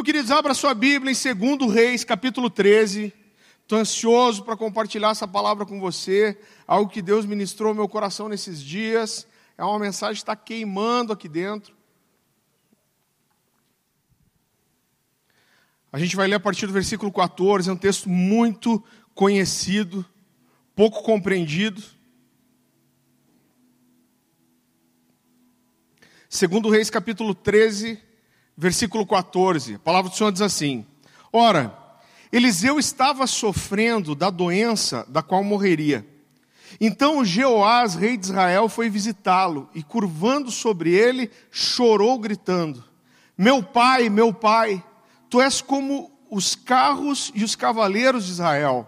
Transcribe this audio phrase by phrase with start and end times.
[0.00, 3.12] Então, queridos, abra sua Bíblia em 2 Reis, capítulo 13.
[3.60, 8.26] Estou ansioso para compartilhar essa palavra com você, algo que Deus ministrou no meu coração
[8.26, 9.26] nesses dias.
[9.58, 11.74] É uma mensagem que está queimando aqui dentro.
[15.92, 18.82] A gente vai ler a partir do versículo 14, é um texto muito
[19.14, 20.02] conhecido,
[20.74, 21.82] pouco compreendido.
[26.26, 28.08] Segundo Reis, capítulo 13,
[28.60, 29.76] versículo 14.
[29.76, 30.84] A palavra do Senhor diz assim:
[31.32, 31.74] Ora,
[32.30, 36.06] Eliseu estava sofrendo da doença da qual morreria.
[36.78, 42.84] Então Jeoás, rei de Israel, foi visitá-lo e, curvando sobre ele, chorou, gritando:
[43.36, 44.84] Meu pai, meu pai,
[45.30, 48.86] tu és como os carros e os cavaleiros de Israel.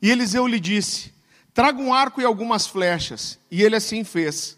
[0.00, 1.12] E Eliseu lhe disse:
[1.52, 3.40] Traga um arco e algumas flechas.
[3.50, 4.56] E ele assim fez.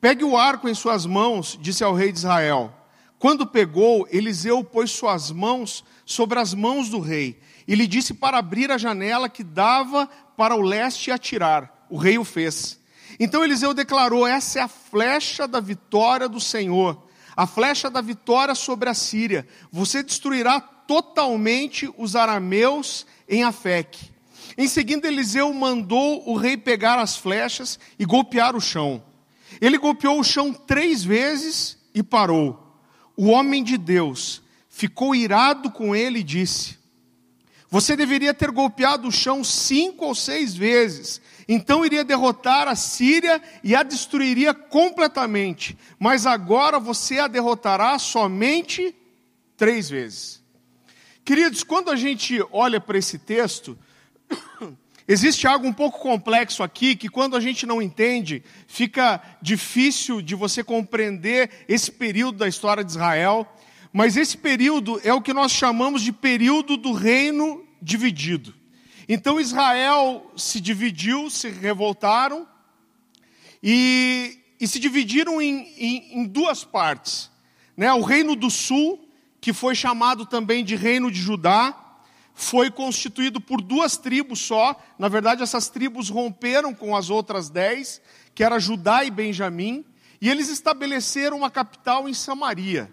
[0.00, 2.81] Pegue o arco em suas mãos, disse ao rei de Israel.
[3.22, 8.38] Quando pegou, Eliseu pôs suas mãos sobre as mãos do rei e lhe disse para
[8.38, 11.86] abrir a janela que dava para o leste e atirar.
[11.88, 12.80] O rei o fez.
[13.20, 17.00] Então Eliseu declarou: Essa é a flecha da vitória do Senhor,
[17.36, 19.46] a flecha da vitória sobre a Síria.
[19.70, 24.10] Você destruirá totalmente os arameus em Afeque.
[24.58, 29.00] Em seguida, Eliseu mandou o rei pegar as flechas e golpear o chão.
[29.60, 32.61] Ele golpeou o chão três vezes e parou
[33.22, 36.76] o homem de Deus ficou irado com ele e disse:
[37.70, 43.40] Você deveria ter golpeado o chão cinco ou seis vezes, então iria derrotar a Síria
[43.62, 48.92] e a destruiria completamente, mas agora você a derrotará somente
[49.56, 50.42] três vezes.
[51.24, 53.78] Queridos, quando a gente olha para esse texto,
[55.06, 60.34] Existe algo um pouco complexo aqui que, quando a gente não entende, fica difícil de
[60.34, 63.46] você compreender esse período da história de Israel.
[63.92, 68.54] Mas esse período é o que nós chamamos de período do reino dividido.
[69.08, 72.46] Então Israel se dividiu, se revoltaram
[73.62, 77.30] e, e se dividiram em, em, em duas partes.
[77.76, 77.92] Né?
[77.92, 79.06] O reino do sul,
[79.40, 81.91] que foi chamado também de reino de Judá,
[82.34, 84.80] foi constituído por duas tribos só.
[84.98, 88.00] Na verdade, essas tribos romperam com as outras dez,
[88.34, 89.84] que era Judá e Benjamim,
[90.20, 92.92] e eles estabeleceram uma capital em Samaria.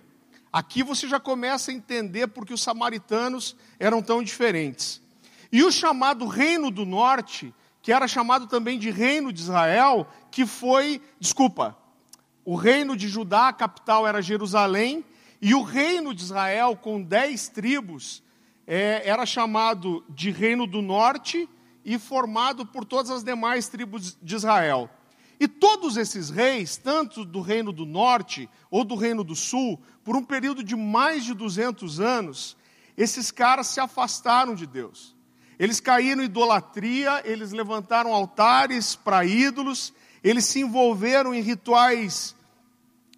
[0.52, 5.00] Aqui você já começa a entender porque os samaritanos eram tão diferentes.
[5.52, 10.46] E o chamado Reino do Norte, que era chamado também de Reino de Israel, que
[10.46, 11.78] foi, desculpa,
[12.44, 15.06] o Reino de Judá, a capital era Jerusalém,
[15.42, 18.24] e o Reino de Israel, com dez tribos,
[18.72, 21.50] é, era chamado de Reino do Norte
[21.84, 24.88] e formado por todas as demais tribos de Israel.
[25.40, 30.16] E todos esses reis, tanto do Reino do Norte ou do Reino do Sul, por
[30.16, 32.56] um período de mais de 200 anos,
[32.96, 35.16] esses caras se afastaram de Deus.
[35.58, 39.92] Eles caíram em idolatria, eles levantaram altares para ídolos,
[40.24, 42.36] eles se envolveram em rituais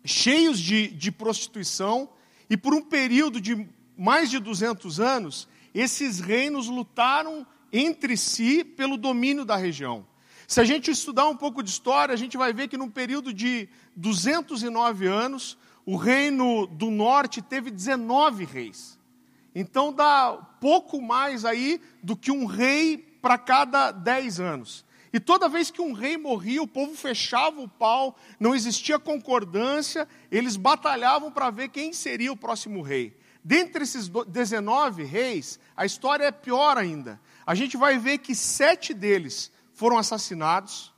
[0.05, 2.09] cheios de, de prostituição,
[2.49, 3.67] e por um período de
[4.01, 10.07] mais de 200 anos, esses reinos lutaram entre si pelo domínio da região.
[10.47, 13.31] Se a gente estudar um pouco de história, a gente vai ver que num período
[13.31, 18.97] de 209 anos, o reino do norte teve 19 reis.
[19.53, 24.83] Então dá pouco mais aí do que um rei para cada 10 anos.
[25.13, 30.07] E toda vez que um rei morria, o povo fechava o pau, não existia concordância,
[30.31, 33.20] eles batalhavam para ver quem seria o próximo rei.
[33.43, 37.19] Dentre esses 19 reis, a história é pior ainda.
[37.45, 40.93] A gente vai ver que sete deles foram assassinados,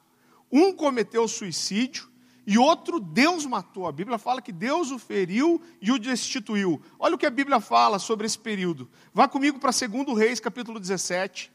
[0.52, 2.12] um cometeu suicídio
[2.46, 3.88] e outro Deus matou.
[3.88, 6.82] A Bíblia fala que Deus o feriu e o destituiu.
[7.00, 8.90] Olha o que a Bíblia fala sobre esse período.
[9.14, 11.50] Vá comigo para 2 Reis, capítulo 17.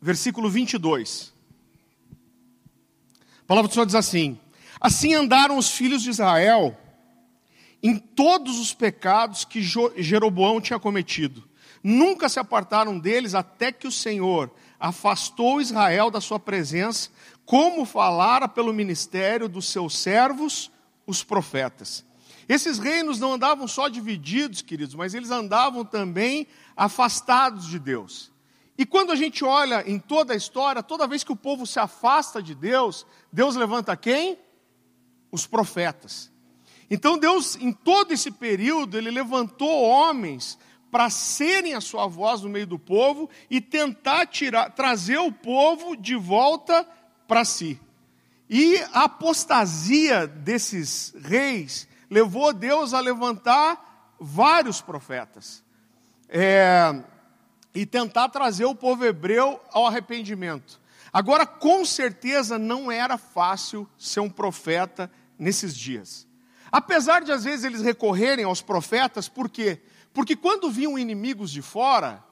[0.00, 1.34] Versículo 22.
[3.40, 4.38] A palavra do Senhor diz assim:
[4.80, 6.76] Assim andaram os filhos de Israel
[7.82, 11.48] em todos os pecados que Jeroboão tinha cometido.
[11.82, 17.10] Nunca se apartaram deles até que o Senhor afastou Israel da sua presença,
[17.44, 20.70] como falara pelo ministério dos seus servos,
[21.06, 22.04] os profetas.
[22.48, 26.46] Esses reinos não andavam só divididos, queridos, mas eles andavam também
[26.76, 28.32] afastados de Deus.
[28.78, 31.78] E quando a gente olha em toda a história, toda vez que o povo se
[31.78, 34.38] afasta de Deus, Deus levanta quem?
[35.30, 36.30] Os profetas.
[36.90, 40.58] Então Deus, em todo esse período, ele levantou homens
[40.90, 45.96] para serem a sua voz no meio do povo e tentar tirar, trazer o povo
[45.96, 46.86] de volta
[47.26, 47.80] para si.
[48.48, 55.62] E a apostasia desses reis levou Deus a levantar vários profetas
[56.28, 57.02] é,
[57.74, 60.80] e tentar trazer o povo hebreu ao arrependimento.
[61.16, 66.28] Agora, com certeza, não era fácil ser um profeta nesses dias.
[66.70, 69.80] Apesar de às vezes eles recorrerem aos profetas, por quê?
[70.12, 72.22] Porque quando vinham inimigos de fora,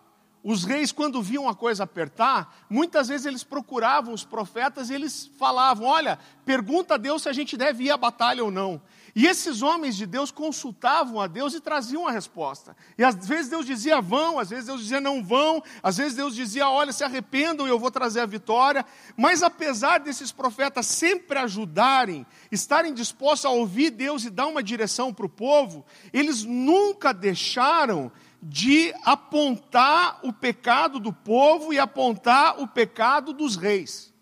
[0.44, 5.31] os reis, quando viam a coisa apertar, muitas vezes eles procuravam os profetas e eles
[5.38, 8.81] falavam: Olha, pergunta a Deus se a gente deve ir à batalha ou não.
[9.17, 12.76] E esses homens de Deus consultavam a Deus e traziam a resposta.
[12.99, 16.35] E às vezes Deus dizia vão, às vezes Deus dizia não vão, às vezes Deus
[16.35, 18.85] dizia olha, se arrependam e eu vou trazer a vitória.
[19.17, 25.14] Mas apesar desses profetas sempre ajudarem, estarem dispostos a ouvir Deus e dar uma direção
[25.14, 28.11] para o povo, eles nunca deixaram
[28.44, 34.12] de apontar o pecado do povo e apontar o pecado dos reis.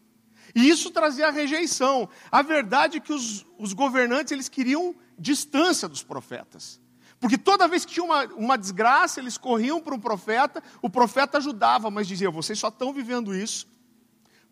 [0.54, 2.08] E isso trazia rejeição.
[2.30, 6.80] A verdade é que os, os governantes eles queriam distância dos profetas.
[7.18, 11.38] Porque toda vez que tinha uma, uma desgraça, eles corriam para um profeta, o profeta
[11.38, 13.66] ajudava, mas dizia: vocês só estão vivendo isso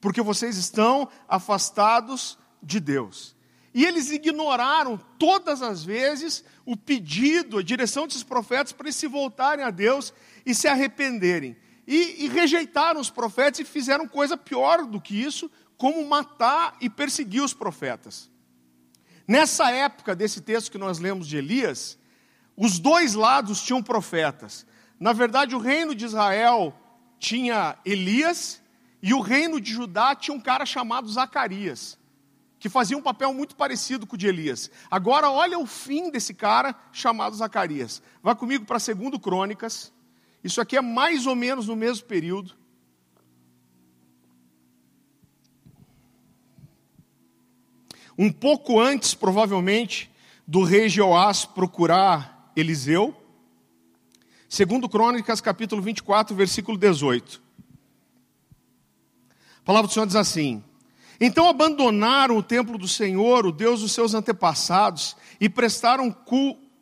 [0.00, 3.36] porque vocês estão afastados de Deus.
[3.72, 9.06] E eles ignoraram todas as vezes o pedido, a direção desses profetas para eles se
[9.06, 10.12] voltarem a Deus
[10.44, 11.56] e se arrependerem.
[11.86, 16.90] E, e, rejeitaram os profetas e fizeram coisa pior do que isso, como matar e
[16.90, 18.30] perseguir os profetas.
[19.26, 21.98] Nessa época desse texto que nós lemos de Elias,
[22.56, 24.66] os dois lados tinham profetas.
[24.98, 26.74] Na verdade, o reino de Israel
[27.18, 28.60] tinha Elias
[29.02, 31.99] e o reino de Judá tinha um cara chamado Zacarias
[32.60, 34.70] que fazia um papel muito parecido com o de Elias.
[34.90, 38.02] Agora, olha o fim desse cara chamado Zacarias.
[38.22, 39.90] Vá comigo para 2 Crônicas.
[40.44, 42.54] Isso aqui é mais ou menos no mesmo período.
[48.16, 50.10] Um pouco antes, provavelmente,
[50.46, 53.16] do rei Jeoás procurar Eliseu.
[54.50, 57.42] 2 Crônicas, capítulo 24, versículo 18.
[59.60, 60.62] A palavra do Senhor diz assim:
[61.20, 66.10] então abandonaram o templo do Senhor, o Deus dos seus antepassados, e prestaram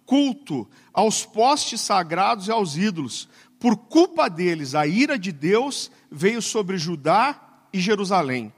[0.06, 3.28] culto aos postes sagrados e aos ídolos.
[3.58, 7.40] Por culpa deles, a ira de Deus veio sobre Judá
[7.72, 8.52] e Jerusalém.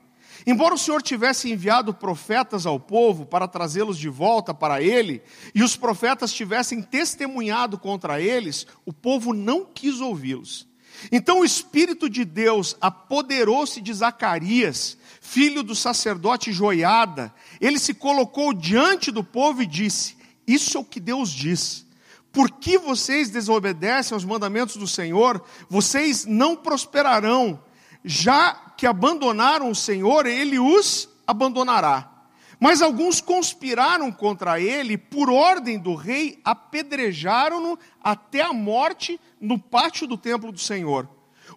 [0.47, 5.23] Embora o Senhor tivesse enviado profetas ao povo para trazê-los de volta para ele,
[5.55, 10.69] e os profetas tivessem testemunhado contra eles, o povo não quis ouvi-los.
[11.11, 14.99] Então o Espírito de Deus apoderou-se de Zacarias,
[15.31, 20.85] filho do sacerdote Joiada, ele se colocou diante do povo e disse: Isso é o
[20.85, 21.87] que Deus diz.
[22.33, 25.41] Por que vocês desobedecem aos mandamentos do Senhor?
[25.69, 27.63] Vocês não prosperarão.
[28.05, 32.11] Já que abandonaram o Senhor, ele os abandonará.
[32.59, 40.07] Mas alguns conspiraram contra ele, por ordem do rei, apedrejaram-no até a morte no pátio
[40.07, 41.09] do templo do Senhor.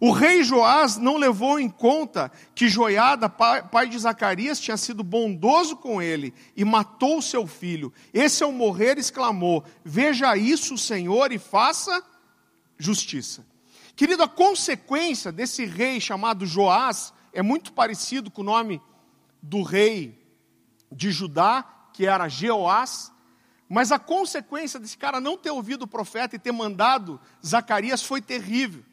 [0.04, 5.78] O rei Joás não levou em conta que Joiada, pai de Zacarias, tinha sido bondoso
[5.78, 7.94] com ele e matou seu filho.
[8.14, 12.04] Esse ao morrer exclamou: Veja isso, Senhor, e faça
[12.78, 13.46] justiça.
[13.96, 18.82] Querido, a consequência desse rei chamado Joás é muito parecido com o nome
[19.42, 20.22] do rei
[20.92, 23.10] de Judá, que era Jeoás,
[23.70, 28.22] mas a consequência desse cara não ter ouvido o profeta e ter mandado Zacarias foi
[28.22, 28.84] terrível.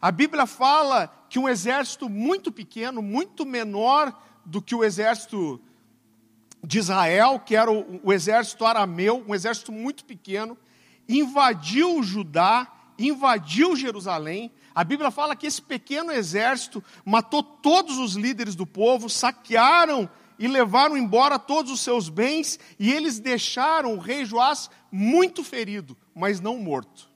[0.00, 4.12] A Bíblia fala que um exército muito pequeno, muito menor
[4.44, 5.60] do que o exército
[6.62, 10.56] de Israel, que era o, o exército arameu, um exército muito pequeno,
[11.08, 14.52] invadiu Judá, invadiu Jerusalém.
[14.74, 20.46] A Bíblia fala que esse pequeno exército matou todos os líderes do povo, saquearam e
[20.46, 26.40] levaram embora todos os seus bens, e eles deixaram o rei Joás muito ferido, mas
[26.40, 27.08] não morto.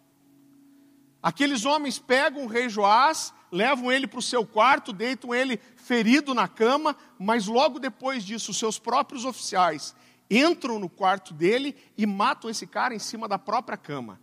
[1.22, 6.34] Aqueles homens pegam o rei Joás, levam ele para o seu quarto, deitam ele ferido
[6.34, 9.94] na cama, mas logo depois disso, seus próprios oficiais
[10.30, 14.20] entram no quarto dele e matam esse cara em cima da própria cama.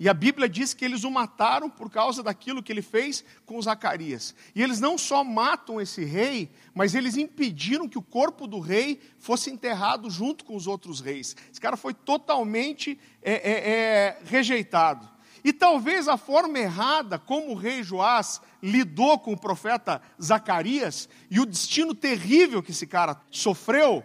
[0.00, 3.60] E a Bíblia diz que eles o mataram por causa daquilo que ele fez com
[3.60, 4.32] Zacarias.
[4.54, 9.00] E eles não só matam esse rei, mas eles impediram que o corpo do rei
[9.18, 11.34] fosse enterrado junto com os outros reis.
[11.50, 15.17] Esse cara foi totalmente é, é, é, rejeitado.
[15.44, 21.40] E talvez a forma errada como o rei Joás lidou com o profeta Zacarias e
[21.40, 24.04] o destino terrível que esse cara sofreu,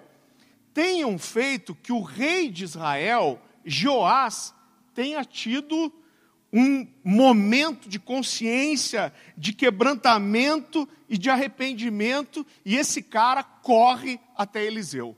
[0.74, 4.54] tenham feito que o rei de Israel, Joás,
[4.94, 5.92] tenha tido
[6.52, 15.18] um momento de consciência, de quebrantamento e de arrependimento, e esse cara corre até Eliseu.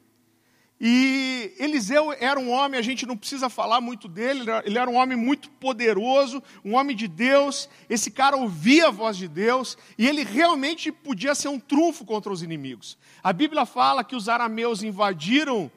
[0.79, 4.95] E Eliseu era um homem, a gente não precisa falar muito dele, ele era um
[4.95, 7.69] homem muito poderoso, um homem de Deus.
[7.89, 12.31] Esse cara ouvia a voz de Deus e ele realmente podia ser um trunfo contra
[12.31, 12.97] os inimigos.
[13.23, 15.71] A Bíblia fala que os arameus invadiram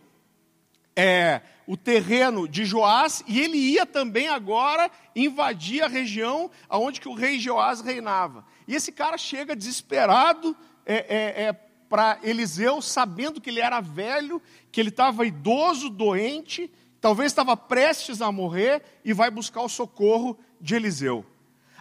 [0.96, 7.08] é, o terreno de Joás e ele ia também agora invadir a região onde que
[7.08, 8.44] o rei Joás reinava.
[8.66, 14.42] E esse cara chega desesperado é, é, é para Eliseu, sabendo que ele era velho,
[14.70, 20.38] que ele estava idoso, doente, talvez estava prestes a morrer, e vai buscar o socorro
[20.60, 21.24] de Eliseu.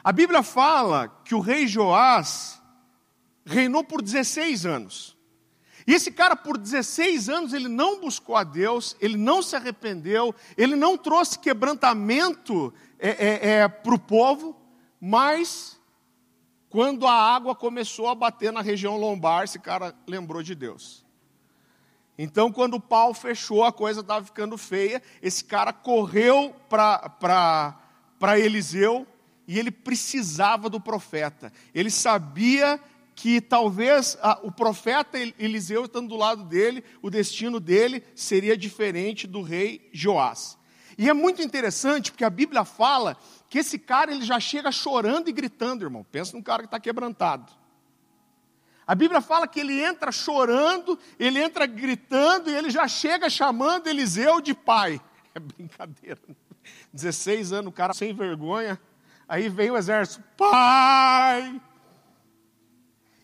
[0.03, 2.61] A Bíblia fala que o rei Joás
[3.45, 5.17] reinou por 16 anos.
[5.87, 10.35] E esse cara, por 16 anos, ele não buscou a Deus, ele não se arrependeu,
[10.57, 14.55] ele não trouxe quebrantamento é, é, é, para o povo,
[14.99, 15.76] mas
[16.69, 21.05] quando a água começou a bater na região lombar, esse cara lembrou de Deus.
[22.17, 25.01] Então, quando o pau fechou, a coisa estava ficando feia.
[25.21, 29.05] Esse cara correu para Eliseu
[29.47, 31.53] e ele precisava do profeta.
[31.73, 32.79] Ele sabia
[33.15, 39.25] que talvez a, o profeta Eliseu estando do lado dele, o destino dele seria diferente
[39.25, 40.57] do rei Joás.
[40.97, 43.15] E é muito interessante porque a Bíblia fala
[43.49, 46.05] que esse cara ele já chega chorando e gritando, irmão.
[46.11, 47.51] Pensa num cara que está quebrantado.
[48.85, 53.87] A Bíblia fala que ele entra chorando, ele entra gritando e ele já chega chamando
[53.87, 55.01] Eliseu de pai.
[55.35, 56.19] É brincadeira.
[56.91, 58.81] 16 anos, o cara sem vergonha.
[59.29, 61.61] Aí vem o exército, pai!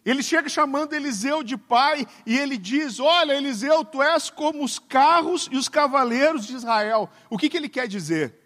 [0.05, 4.77] Ele chega chamando Eliseu de pai e ele diz: Olha, Eliseu, tu és como os
[4.77, 7.09] carros e os cavaleiros de Israel.
[7.29, 8.43] O que, que ele quer dizer?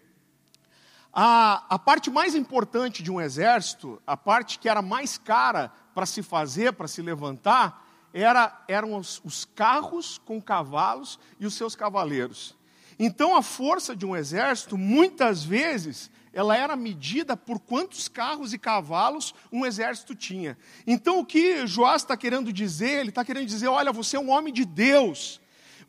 [1.12, 6.06] A, a parte mais importante de um exército, a parte que era mais cara para
[6.06, 11.74] se fazer, para se levantar, era, eram os, os carros com cavalos e os seus
[11.74, 12.56] cavaleiros.
[12.98, 18.58] Então a força de um exército, muitas vezes, ela era medida por quantos carros e
[18.58, 20.56] cavalos um exército tinha.
[20.86, 23.00] Então o que Joás está querendo dizer?
[23.00, 25.40] Ele está querendo dizer: olha, você é um homem de Deus.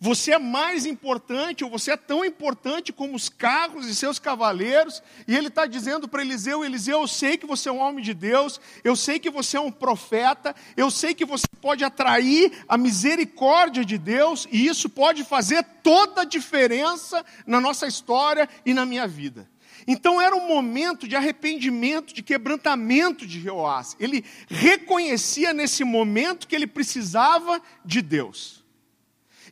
[0.02, 5.04] Você é mais importante, ou você é tão importante como os carros e seus cavaleiros,
[5.28, 8.14] e ele está dizendo para Eliseu: Eliseu, eu sei que você é um homem de
[8.14, 12.78] Deus, eu sei que você é um profeta, eu sei que você pode atrair a
[12.78, 18.86] misericórdia de Deus, e isso pode fazer toda a diferença na nossa história e na
[18.86, 19.50] minha vida.
[19.88, 23.96] Então era um momento de arrependimento, de quebrantamento de Jeoás.
[24.00, 28.64] Ele reconhecia nesse momento que ele precisava de Deus.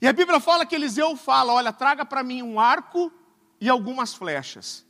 [0.02, 3.12] E a Bíblia fala que Eliseu fala: Olha, traga para mim um arco
[3.60, 4.86] e algumas flechas.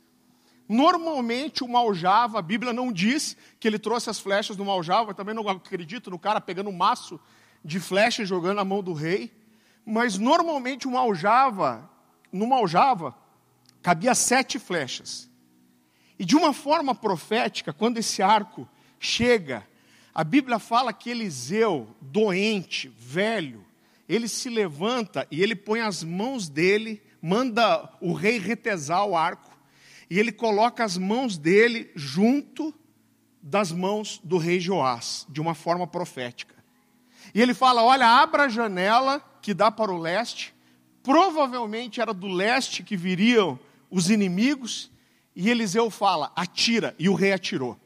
[0.68, 5.34] Normalmente o maljava, a Bíblia não diz que ele trouxe as flechas do maljava, também
[5.34, 7.18] não acredito no cara pegando um maço
[7.64, 9.32] de flecha e jogando na mão do rei.
[9.84, 11.90] Mas normalmente o maljava,
[12.30, 13.16] no maljava,
[13.80, 15.27] cabia sete flechas.
[16.18, 19.66] E de uma forma profética, quando esse arco chega,
[20.14, 23.64] a Bíblia fala que Eliseu, doente, velho,
[24.08, 29.56] ele se levanta e ele põe as mãos dele, manda o rei retesar o arco,
[30.10, 32.74] e ele coloca as mãos dele junto
[33.42, 36.54] das mãos do rei Joás, de uma forma profética.
[37.34, 40.54] E ele fala: Olha, abra a janela que dá para o leste.
[41.02, 43.58] Provavelmente era do leste que viriam
[43.90, 44.90] os inimigos.
[45.40, 46.96] E Eliseu fala: Atira.
[46.98, 47.78] E o rei atirou.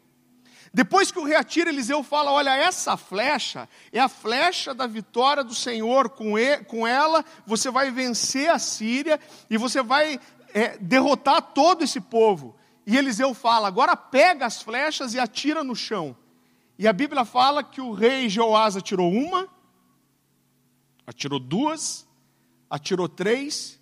[0.73, 5.45] Depois que o rei atira, Eliseu fala: Olha, essa flecha é a flecha da vitória
[5.45, 6.09] do Senhor.
[6.09, 6.33] Com,
[6.67, 10.19] com ela você vai vencer a Síria e você vai
[10.55, 12.57] é, derrotar todo esse povo.
[12.87, 16.17] E Eliseu fala: Agora pega as flechas e atira no chão.
[16.79, 19.47] E a Bíblia fala que o rei Joás atirou uma,
[21.07, 22.09] atirou duas,
[22.71, 23.79] atirou três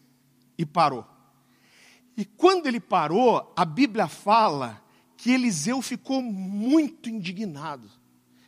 [0.59, 1.07] e parou.
[2.21, 4.79] E quando ele parou, a Bíblia fala
[5.17, 7.91] que Eliseu ficou muito indignado.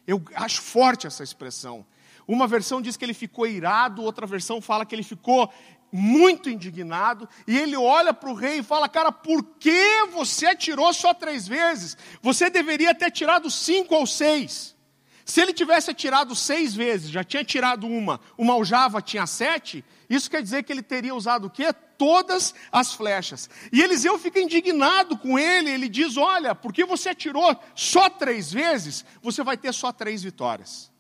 [0.07, 1.83] Eu acho forte essa expressão.
[2.29, 5.51] Uma versão diz que ele ficou irado, outra versão fala que ele ficou
[5.91, 10.93] muito indignado, e ele olha para o rei e fala: Cara, por que você atirou
[10.93, 11.97] só três vezes?
[12.21, 14.77] Você deveria ter tirado cinco ou seis.
[15.25, 19.83] Se ele tivesse atirado seis vezes, já tinha tirado uma, o aljava tinha sete,
[20.15, 21.73] isso quer dizer que ele teria usado o quê?
[21.97, 23.49] Todas as flechas.
[23.73, 29.05] E Eliseu fica indignado com ele, ele diz: Olha, porque você atirou só três vezes,
[29.23, 30.91] você vai ter só três vitórias.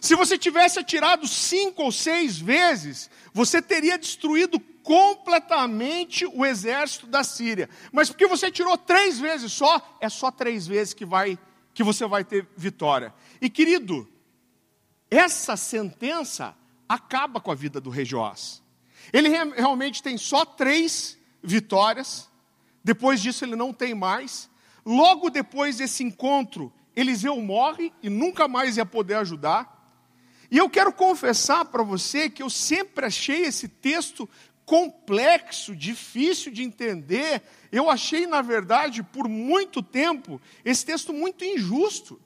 [0.00, 7.24] Se você tivesse atirado cinco ou seis vezes, você teria destruído completamente o exército da
[7.24, 7.68] Síria.
[7.92, 11.38] Mas porque você tirou três vezes só, é só três vezes que, vai,
[11.72, 13.14] que você vai ter vitória.
[13.40, 14.08] E querido,
[15.10, 16.54] essa sentença
[16.88, 18.62] acaba com a vida do rei Joás.
[19.12, 22.28] Ele realmente tem só três vitórias,
[22.82, 24.50] depois disso ele não tem mais.
[24.84, 29.74] Logo depois desse encontro, Eliseu morre e nunca mais ia poder ajudar.
[30.50, 34.28] E eu quero confessar para você que eu sempre achei esse texto
[34.64, 37.42] complexo, difícil de entender.
[37.70, 42.20] Eu achei, na verdade, por muito tempo, esse texto muito injusto.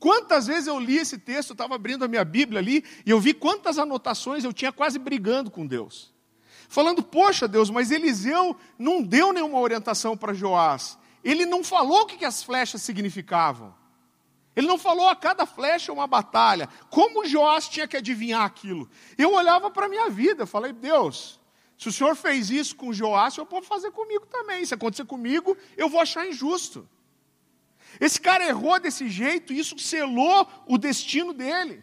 [0.00, 3.20] Quantas vezes eu li esse texto, eu estava abrindo a minha Bíblia ali, e eu
[3.20, 6.10] vi quantas anotações eu tinha quase brigando com Deus.
[6.70, 10.98] Falando, poxa Deus, mas Eliseu não deu nenhuma orientação para Joás.
[11.22, 13.74] Ele não falou o que as flechas significavam.
[14.56, 16.68] Ele não falou a cada flecha uma batalha.
[16.88, 18.88] Como Joás tinha que adivinhar aquilo?
[19.18, 21.38] Eu olhava para a minha vida, falei, Deus,
[21.76, 24.64] se o Senhor fez isso com Joás, o Senhor pode fazer comigo também.
[24.64, 26.88] Se acontecer comigo, eu vou achar injusto.
[27.98, 31.82] Esse cara errou desse jeito, e isso selou o destino dele.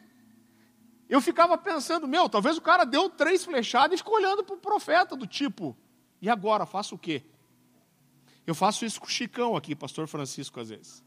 [1.10, 4.60] Eu ficava pensando, meu, talvez o cara deu três flechadas e ficou olhando para o
[4.60, 5.76] profeta, do tipo,
[6.22, 7.24] e agora, faço o quê?
[8.46, 11.04] Eu faço isso com o Chicão aqui, pastor Francisco, às vezes.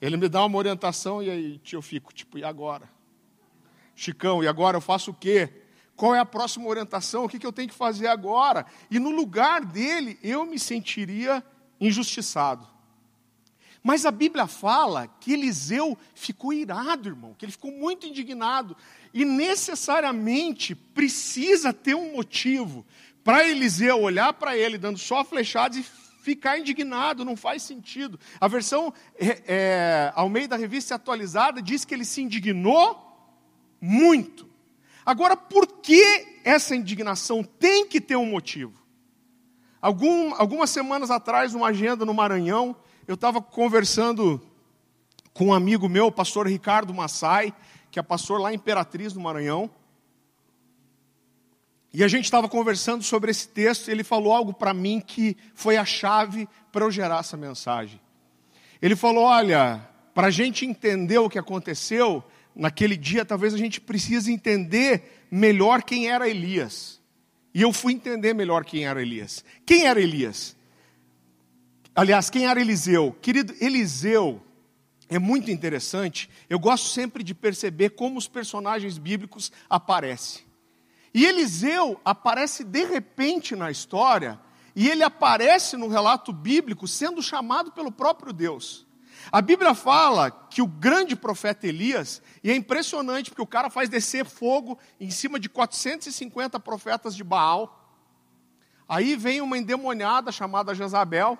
[0.00, 2.90] Ele me dá uma orientação e aí eu fico, tipo, e agora?
[3.94, 5.62] Chicão, e agora eu faço o quê?
[5.94, 7.24] Qual é a próxima orientação?
[7.24, 8.66] O que, que eu tenho que fazer agora?
[8.90, 11.44] E no lugar dele, eu me sentiria
[11.80, 12.66] injustiçado.
[13.82, 18.76] Mas a Bíblia fala que Eliseu ficou irado, irmão, que ele ficou muito indignado.
[19.12, 22.86] E necessariamente precisa ter um motivo
[23.24, 25.82] para Eliseu olhar para ele dando só flechadas e
[26.22, 28.18] ficar indignado, não faz sentido.
[28.40, 33.12] A versão é, é, ao meio da revista atualizada diz que ele se indignou
[33.80, 34.48] muito.
[35.04, 38.80] Agora, por que essa indignação tem que ter um motivo?
[39.80, 44.40] Algum, algumas semanas atrás, numa agenda no Maranhão, eu estava conversando
[45.32, 47.54] com um amigo meu, o pastor Ricardo Massai,
[47.90, 49.70] que é pastor lá em Imperatriz, no Maranhão.
[51.92, 55.36] E a gente estava conversando sobre esse texto, e ele falou algo para mim que
[55.54, 58.00] foi a chave para eu gerar essa mensagem.
[58.80, 62.24] Ele falou: olha, para a gente entender o que aconteceu
[62.54, 67.00] naquele dia, talvez a gente precise entender melhor quem era Elias.
[67.54, 69.44] E eu fui entender melhor quem era Elias.
[69.66, 70.56] Quem era Elias?
[71.94, 73.14] Aliás, quem era Eliseu?
[73.20, 74.42] Querido, Eliseu
[75.08, 76.30] é muito interessante.
[76.48, 80.42] Eu gosto sempre de perceber como os personagens bíblicos aparecem.
[81.12, 84.40] E Eliseu aparece de repente na história,
[84.74, 88.86] e ele aparece no relato bíblico sendo chamado pelo próprio Deus.
[89.30, 93.90] A Bíblia fala que o grande profeta Elias, e é impressionante porque o cara faz
[93.90, 97.78] descer fogo em cima de 450 profetas de Baal.
[98.88, 101.38] Aí vem uma endemoniada chamada Jezabel,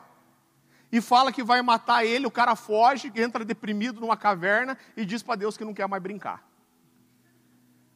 [0.92, 5.22] e fala que vai matar ele, o cara foge, entra deprimido numa caverna e diz
[5.22, 6.46] para Deus que não quer mais brincar.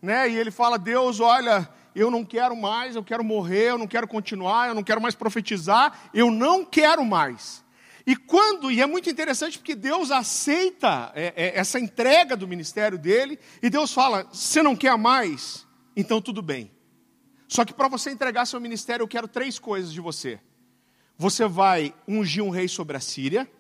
[0.01, 0.31] Né?
[0.31, 4.09] E ele fala: Deus, olha, eu não quero mais, eu quero morrer, eu não quero
[4.09, 7.63] continuar, eu não quero mais profetizar, eu não quero mais.
[8.07, 12.97] E quando, e é muito interessante porque Deus aceita é, é, essa entrega do ministério
[12.97, 15.67] dele, e Deus fala: você não quer mais?
[15.95, 16.71] Então tudo bem.
[17.47, 20.41] Só que para você entregar seu ministério, eu quero três coisas de você.
[21.19, 23.51] Você vai ungir um rei sobre a Síria,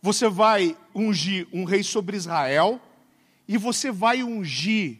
[0.00, 2.80] você vai ungir um rei sobre Israel,
[3.46, 4.98] e você vai ungir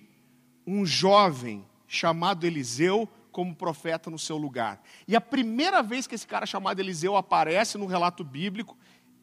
[0.66, 4.82] um jovem chamado Eliseu como profeta no seu lugar.
[5.06, 8.76] E a primeira vez que esse cara chamado Eliseu aparece no relato bíblico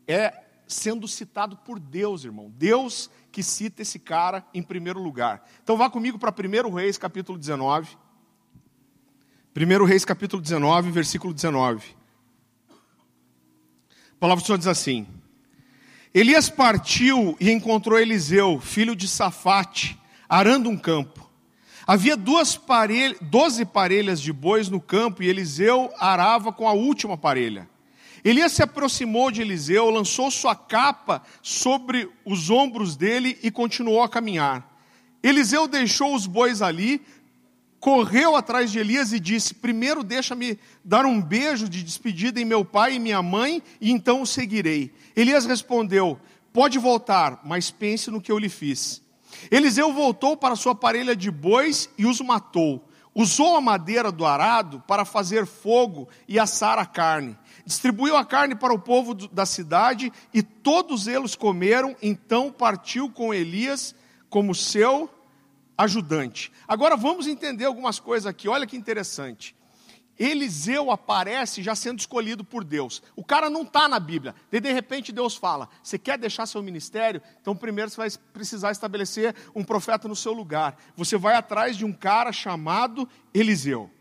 [0.08, 0.34] é
[0.68, 2.52] sendo citado por Deus, irmão.
[2.56, 5.48] Deus que cita esse cara em primeiro lugar.
[5.62, 7.98] Então vá comigo para 1 Reis, capítulo 19.
[9.56, 11.96] 1 Reis, capítulo 19, versículo 19.
[14.16, 15.06] A palavra do Senhor diz assim:
[16.14, 20.00] Elias partiu e encontrou Eliseu, filho de Safate,
[20.30, 21.30] arando um campo.
[21.86, 27.18] Havia duas parelhas, doze parelhas de bois no campo e Eliseu arava com a última
[27.18, 27.70] parelha.
[28.24, 34.10] Elias se aproximou de Eliseu, lançou sua capa sobre os ombros dele e continuou a
[34.10, 34.76] caminhar.
[35.22, 37.02] Eliseu deixou os bois ali,
[37.86, 42.66] correu atrás de Elias e disse: Primeiro deixa-me dar um beijo de despedida em meu
[42.66, 44.92] pai e minha mãe, e então o seguirei.
[45.16, 46.20] Elias respondeu:
[46.52, 49.04] Pode voltar, mas pense no que eu lhe fiz.
[49.52, 52.90] Eliseu voltou para sua parelha de bois e os matou.
[53.14, 57.38] Usou a madeira do arado para fazer fogo e assar a carne.
[57.68, 61.96] Distribuiu a carne para o povo da cidade e todos eles comeram.
[62.02, 63.94] Então partiu com Elias
[64.28, 65.08] como seu
[65.78, 66.52] ajudante.
[66.68, 69.56] Agora vamos entender algumas coisas aqui, olha que interessante.
[70.18, 73.04] Eliseu aparece já sendo escolhido por Deus.
[73.16, 74.34] O cara não está na Bíblia.
[74.50, 77.22] De, de repente Deus fala: Você quer deixar seu ministério?
[77.42, 80.78] Então primeiro você vai precisar estabelecer um profeta no seu lugar.
[80.96, 83.92] Você vai atrás de um cara chamado Eliseu.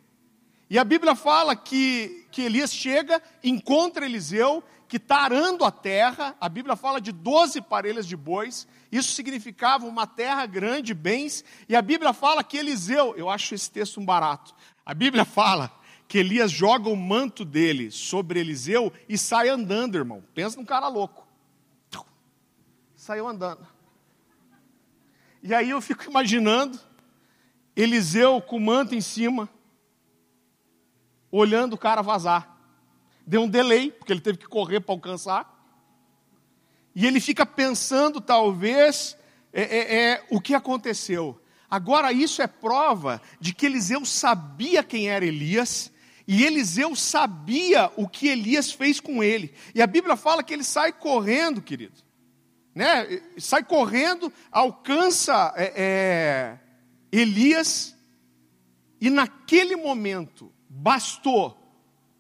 [0.71, 6.35] E a Bíblia fala que, que Elias chega, encontra Eliseu, que está arando a terra.
[6.41, 8.67] A Bíblia fala de 12 parelhas de bois.
[8.95, 11.45] Isso significava uma terra grande, bens.
[11.69, 14.55] E a Bíblia fala que Eliseu, eu acho esse texto um barato.
[14.87, 15.69] A Bíblia fala
[16.07, 20.23] que Elias joga o manto dele sobre Eliseu e sai andando, irmão.
[20.33, 21.27] Pensa num cara louco.
[22.95, 23.67] Saiu andando.
[25.43, 26.79] E aí eu fico imaginando
[27.75, 29.49] Eliseu com o manto em cima,
[31.33, 32.57] olhando o cara vazar.
[33.27, 35.54] Deu um delay, porque ele teve que correr para alcançar.
[36.95, 39.17] E ele fica pensando, talvez,
[39.53, 41.41] é, é, é, o que aconteceu.
[41.71, 45.93] Agora, isso é prova de que Eliseu sabia quem era Elias
[46.27, 49.53] e Eliseu sabia o que Elias fez com ele.
[49.75, 52.03] E a Bíblia fala que ele sai correndo, querido.
[52.75, 53.21] Né?
[53.39, 56.59] Sai correndo, alcança é, é,
[57.13, 57.95] Elias,
[59.01, 61.61] e naquele momento bastou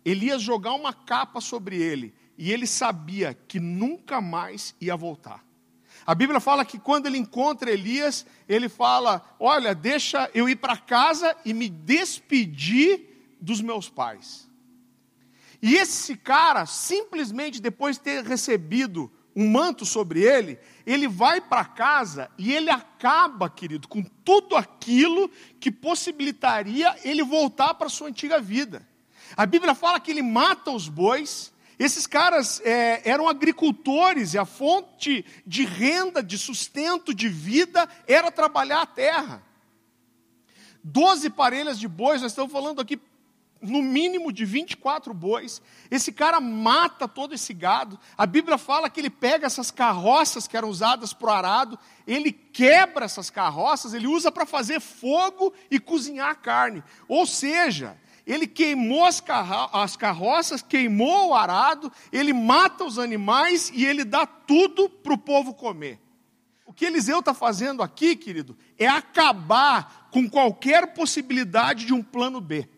[0.05, 5.44] Elias jogar uma capa sobre ele, e ele sabia que nunca mais ia voltar.
[6.07, 10.77] A Bíblia fala que quando ele encontra Elias, ele fala: Olha, deixa eu ir para
[10.77, 14.49] casa e me despedir dos meus pais.
[15.62, 21.64] E esse cara, simplesmente depois de ter recebido um manto sobre ele, ele vai para
[21.64, 28.40] casa e ele acaba, querido, com tudo aquilo que possibilitaria ele voltar para sua antiga
[28.40, 28.87] vida.
[29.37, 31.53] A Bíblia fala que ele mata os bois.
[31.79, 38.31] Esses caras é, eram agricultores e a fonte de renda, de sustento, de vida era
[38.31, 39.43] trabalhar a terra.
[40.83, 43.01] Doze parelhas de bois, nós estamos falando aqui
[43.65, 45.63] no mínimo de 24 bois.
[45.91, 47.99] Esse cara mata todo esse gado.
[48.17, 52.33] A Bíblia fala que ele pega essas carroças que eram usadas para o arado, ele
[52.33, 56.85] quebra essas carroças, ele usa para fazer fogo e cozinhar carne.
[57.09, 63.71] Ou seja, ele queimou as, carro as carroças, queimou o arado, ele mata os animais
[63.75, 66.01] e ele dá tudo para o povo comer.
[66.65, 72.41] O que Eliseu está fazendo aqui, querido, é acabar com qualquer possibilidade de um plano
[72.41, 72.69] B.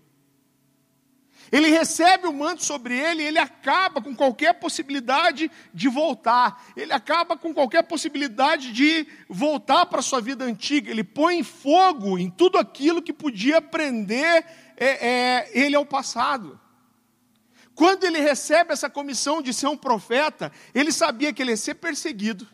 [1.53, 7.37] Ele recebe o manto sobre ele, ele acaba com qualquer possibilidade de voltar, ele acaba
[7.37, 12.59] com qualquer possibilidade de voltar para a sua vida antiga, ele põe fogo em tudo
[12.59, 14.45] aquilo que podia prender
[14.77, 16.61] é, é, ele ao passado.
[17.75, 21.75] Quando ele recebe essa comissão de ser um profeta, ele sabia que ele ia ser
[21.75, 22.49] perseguido,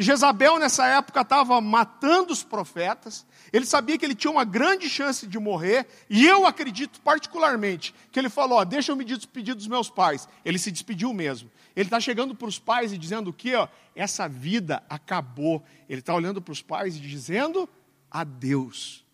[0.00, 3.26] Jezabel, nessa época, estava matando os profetas.
[3.52, 5.88] Ele sabia que ele tinha uma grande chance de morrer.
[6.08, 10.28] E eu acredito particularmente que ele falou: ó, Deixa eu me despedir dos meus pais.
[10.44, 11.50] Ele se despediu mesmo.
[11.74, 13.56] Ele está chegando para os pais e dizendo o quê?
[13.56, 15.64] Ó, Essa vida acabou.
[15.88, 17.68] Ele está olhando para os pais e dizendo
[18.08, 19.04] adeus.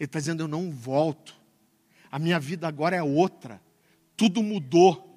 [0.00, 1.41] Ele está dizendo: Eu não volto.
[2.12, 3.58] A minha vida agora é outra.
[4.14, 5.08] Tudo mudou.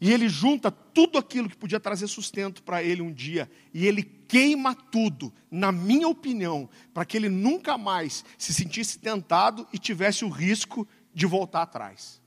[0.00, 4.02] E ele junta tudo aquilo que podia trazer sustento para ele um dia, e ele
[4.02, 10.24] queima tudo, na minha opinião, para que ele nunca mais se sentisse tentado e tivesse
[10.24, 12.20] o risco de voltar atrás.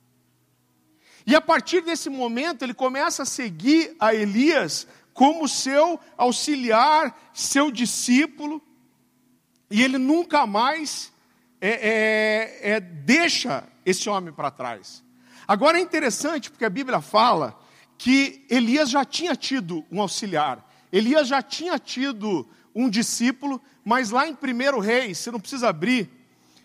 [1.28, 7.70] E a partir desse momento, ele começa a seguir a Elias como seu auxiliar, seu
[7.70, 8.62] discípulo,
[9.70, 11.12] e ele nunca mais
[11.62, 15.04] é, é, é, deixa esse homem para trás.
[15.48, 17.60] Agora é interessante porque a Bíblia fala
[17.98, 24.28] que Elias já tinha tido um auxiliar, Elias já tinha tido um discípulo, mas lá
[24.28, 26.10] em 1 Reis, você não precisa abrir,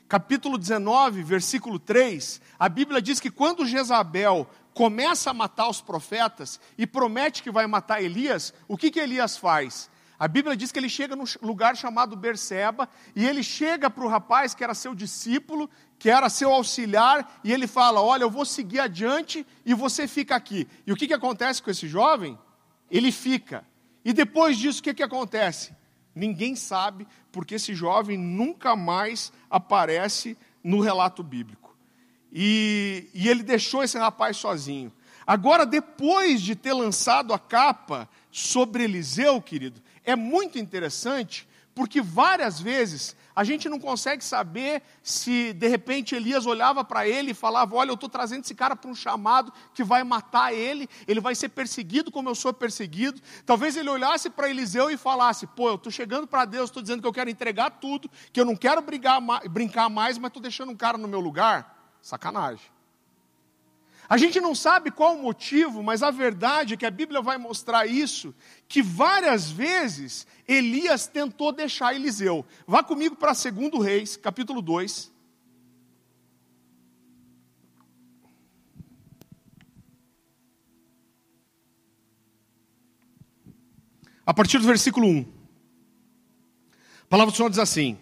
[0.09, 6.61] capítulo 19, versículo 3, a Bíblia diz que quando Jezabel começa a matar os profetas
[6.77, 9.89] e promete que vai matar Elias, o que, que Elias faz?
[10.21, 14.09] A Bíblia diz que ele chega num lugar chamado Berseba, e ele chega para o
[14.09, 18.45] rapaz que era seu discípulo, que era seu auxiliar, e ele fala: Olha, eu vou
[18.45, 20.69] seguir adiante e você fica aqui.
[20.87, 22.39] E o que, que acontece com esse jovem?
[22.91, 23.65] Ele fica.
[24.05, 25.75] E depois disso, o que, que acontece?
[26.15, 31.75] Ninguém sabe, porque esse jovem nunca mais aparece no relato bíblico.
[32.31, 34.93] E, e ele deixou esse rapaz sozinho.
[35.27, 42.61] Agora, depois de ter lançado a capa sobre Eliseu, querido, é muito interessante, porque várias
[42.61, 47.75] vezes a gente não consegue saber se de repente Elias olhava para ele e falava:
[47.77, 51.35] Olha, eu estou trazendo esse cara para um chamado que vai matar ele, ele vai
[51.35, 53.21] ser perseguido como eu sou perseguido.
[53.47, 57.01] Talvez ele olhasse para Eliseu e falasse: Pô, eu estou chegando para Deus, estou dizendo
[57.01, 60.73] que eu quero entregar tudo, que eu não quero brigar, brincar mais, mas estou deixando
[60.73, 61.97] um cara no meu lugar.
[62.03, 62.67] Sacanagem.
[64.11, 67.39] A gente não sabe qual o motivo, mas a verdade é que a Bíblia vai
[67.39, 68.35] mostrar isso,
[68.71, 72.47] que várias vezes Elias tentou deixar Eliseu.
[72.65, 75.11] Vá comigo para 2 Reis, capítulo 2.
[84.25, 85.27] A partir do versículo 1.
[87.03, 87.99] A palavra do Senhor diz assim: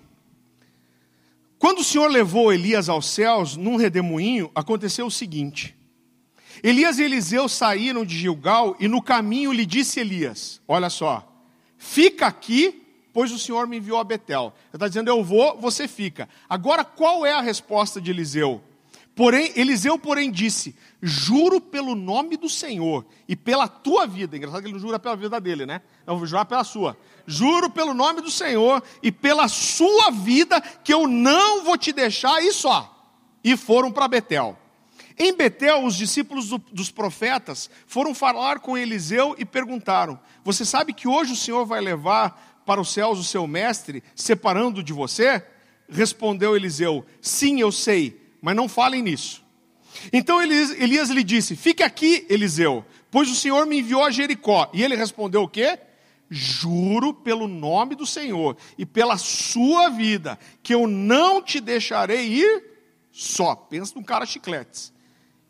[1.58, 5.77] Quando o Senhor levou Elias aos céus num redemoinho, aconteceu o seguinte:
[6.62, 11.26] Elias e Eliseu saíram de Gilgal e no caminho lhe disse Elias: Olha só,
[11.76, 14.52] fica aqui, pois o Senhor me enviou a Betel.
[14.68, 16.28] Ele está dizendo: Eu vou, você fica.
[16.48, 18.62] Agora, qual é a resposta de Eliseu?
[19.18, 24.36] Porém, Eliseu, porém, disse: Juro pelo nome do Senhor e pela tua vida.
[24.36, 25.82] Engraçado que ele não jura pela vida dele, né?
[26.06, 26.96] Eu vou jurar pela sua.
[27.26, 32.40] Juro pelo nome do Senhor e pela sua vida que eu não vou te deixar
[32.42, 33.12] e só.
[33.42, 34.56] E foram para Betel.
[35.18, 40.92] Em Betel, os discípulos do, dos profetas foram falar com Eliseu e perguntaram: Você sabe
[40.92, 45.44] que hoje o Senhor vai levar para os céus o seu mestre, separando de você?
[45.88, 49.44] Respondeu Eliseu: Sim, eu sei, mas não falem nisso.
[50.12, 54.70] Então Elias, Elias lhe disse: Fique aqui, Eliseu, pois o Senhor me enviou a Jericó.
[54.72, 55.80] E ele respondeu o quê?
[56.30, 62.64] Juro pelo nome do Senhor e pela sua vida, que eu não te deixarei ir
[63.10, 63.56] só.
[63.56, 64.92] Pensa num cara chicletes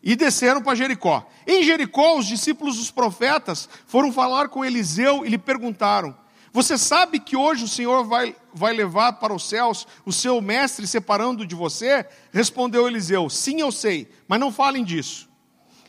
[0.08, 1.28] e desceram para Jericó.
[1.46, 6.16] Em Jericó, os discípulos dos profetas foram falar com Eliseu e lhe perguntaram:
[6.50, 10.86] Você sabe que hoje o Senhor vai, vai levar para os céus o seu mestre
[10.86, 12.06] separando de você?
[12.32, 15.28] Respondeu Eliseu: Sim, eu sei, mas não falem disso.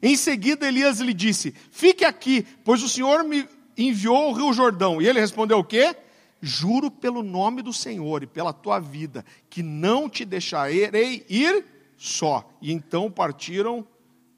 [0.01, 5.01] Em seguida, Elias lhe disse: Fique aqui, pois o Senhor me enviou ao rio Jordão.
[5.01, 5.95] E ele respondeu o quê?
[6.41, 11.63] Juro pelo nome do Senhor e pela tua vida, que não te deixarei ir
[11.97, 12.51] só.
[12.62, 13.88] E então partiram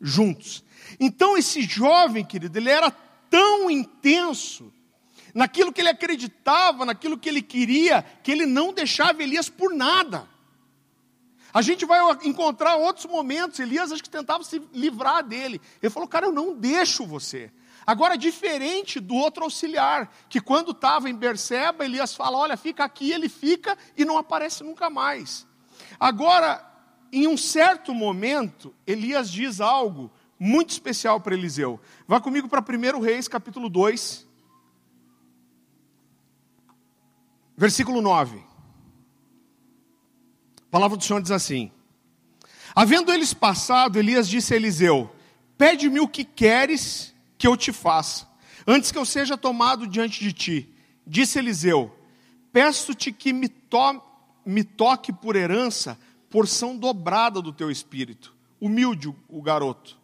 [0.01, 0.63] juntos.
[0.99, 2.91] Então esse jovem, querido, ele era
[3.29, 4.73] tão intenso
[5.33, 10.27] naquilo que ele acreditava, naquilo que ele queria, que ele não deixava Elias por nada.
[11.53, 15.61] A gente vai encontrar outros momentos, Elias acho que tentava se livrar dele.
[15.81, 17.51] Ele falou, cara, eu não deixo você.
[17.85, 23.11] Agora, diferente do outro auxiliar, que quando estava em Berseba, Elias fala, olha, fica aqui,
[23.11, 25.45] ele fica e não aparece nunca mais.
[25.99, 26.70] Agora,
[27.11, 31.79] em um certo momento, Elias diz algo muito especial para Eliseu.
[32.07, 34.27] Vá comigo para 1 Reis, capítulo 2,
[37.57, 38.41] versículo 9.
[40.57, 41.71] A palavra do Senhor diz assim:
[42.73, 45.13] Havendo eles passado, Elias disse a Eliseu:
[45.57, 48.27] Pede-me o que queres que eu te faça,
[48.65, 50.73] antes que eu seja tomado diante de ti.
[51.05, 51.93] Disse Eliseu:
[52.53, 54.01] Peço-te que me, to
[54.45, 55.99] me toque por herança
[56.31, 58.33] porção dobrada do teu espírito.
[58.59, 59.99] Humilde o garoto.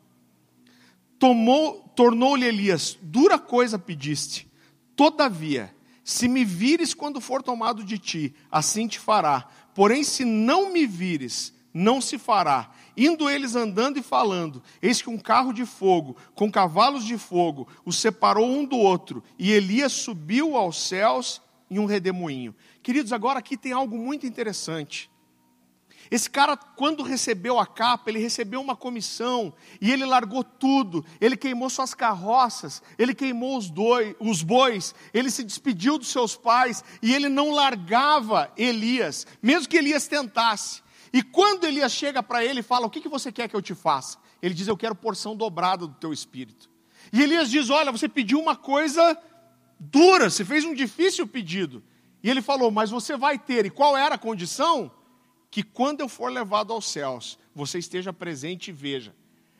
[1.17, 4.47] Tomou, tornou-lhe Elias, dura coisa pediste.
[4.95, 9.47] Todavia, se me vires quando for tomado de ti, assim te fará.
[9.73, 12.71] Porém, se não me vires, não se fará.
[12.95, 17.67] Indo eles andando e falando, eis que um carro de fogo, com cavalos de fogo,
[17.85, 22.55] os separou um do outro, e Elias subiu aos céus em um redemoinho.
[22.81, 25.09] Queridos, agora aqui tem algo muito interessante.
[26.09, 31.05] Esse cara, quando recebeu a capa, ele recebeu uma comissão e ele largou tudo.
[31.19, 36.35] Ele queimou suas carroças, ele queimou os, doi, os bois, ele se despediu dos seus
[36.35, 40.81] pais e ele não largava Elias, mesmo que Elias tentasse.
[41.11, 43.61] E quando Elias chega para ele e fala: O que, que você quer que eu
[43.61, 44.17] te faça?
[44.41, 46.69] Ele diz: Eu quero porção dobrada do teu espírito.
[47.11, 49.17] E Elias diz: Olha, você pediu uma coisa
[49.79, 51.83] dura, você fez um difícil pedido.
[52.23, 53.65] E ele falou: Mas você vai ter.
[53.65, 54.91] E qual era a condição?
[55.49, 59.15] Que quando eu for levado aos céus, você esteja presente e veja.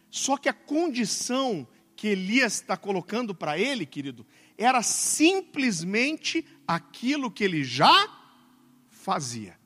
[0.10, 4.26] Só que a condição que Elias está colocando para ele, querido,
[4.58, 8.08] era simplesmente aquilo que ele já
[8.90, 9.58] fazia.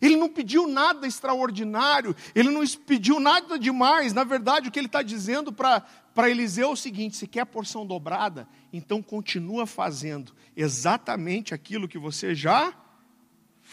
[0.00, 4.12] Ele não pediu nada extraordinário, ele não pediu nada demais.
[4.12, 7.86] Na verdade, o que ele está dizendo para Eliseu é o seguinte: se quer porção
[7.86, 12.74] dobrada, então continua fazendo exatamente aquilo que você já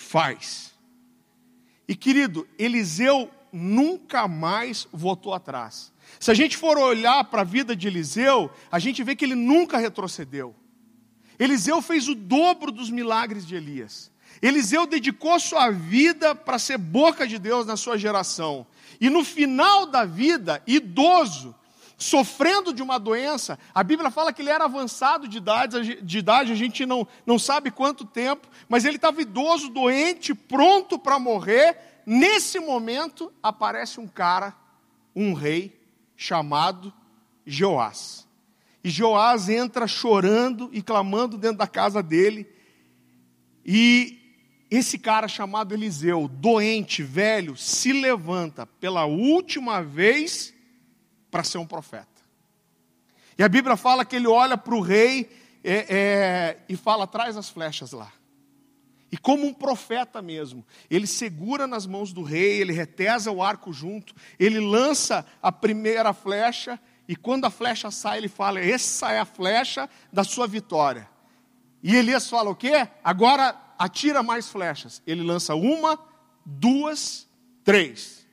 [0.03, 0.73] faz.
[1.87, 5.93] E querido, Eliseu nunca mais voltou atrás.
[6.19, 9.35] Se a gente for olhar para a vida de Eliseu, a gente vê que ele
[9.35, 10.55] nunca retrocedeu.
[11.37, 14.11] Eliseu fez o dobro dos milagres de Elias.
[14.41, 18.65] Eliseu dedicou sua vida para ser boca de Deus na sua geração.
[18.99, 21.55] E no final da vida, idoso,
[21.97, 26.51] sofrendo de uma doença, a Bíblia fala que ele era avançado de idade, de idade
[26.51, 31.77] a gente não, não sabe quanto tempo, mas ele estava idoso, doente, pronto para morrer.
[32.05, 34.53] Nesse momento, aparece um cara,
[35.15, 35.79] um rei,
[36.15, 36.93] chamado
[37.45, 38.27] Joás.
[38.83, 42.47] E Joás entra chorando e clamando dentro da casa dele.
[43.65, 44.19] E
[44.69, 50.52] esse cara chamado Eliseu, doente, velho, se levanta pela última vez
[51.33, 52.21] para ser um profeta.
[53.35, 57.35] E a Bíblia fala que ele olha para o rei é, é, e fala: traz
[57.35, 58.13] as flechas lá.
[59.11, 63.73] E como um profeta mesmo, ele segura nas mãos do rei, ele retesa o arco
[63.73, 69.19] junto, ele lança a primeira flecha e quando a flecha sai, ele fala: Essa é
[69.19, 71.09] a flecha da sua vitória.
[71.81, 72.87] E Elias fala o quê?
[73.03, 75.01] Agora atira mais flechas.
[75.07, 75.99] Ele lança uma,
[76.45, 77.27] duas,
[77.63, 78.23] três.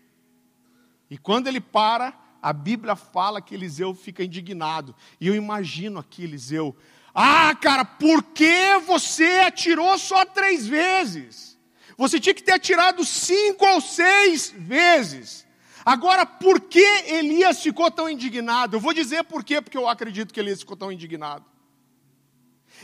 [1.09, 4.95] E quando ele para, a Bíblia fala que Eliseu fica indignado.
[5.21, 6.77] E eu imagino aqui Eliseu:
[7.15, 11.59] Ah, cara, por que você atirou só três vezes?
[11.97, 15.47] Você tinha que ter atirado cinco ou seis vezes.
[15.85, 18.77] Agora, por que Elias ficou tão indignado?
[18.77, 21.45] Eu vou dizer por quê, porque eu acredito que Elias ficou tão indignado.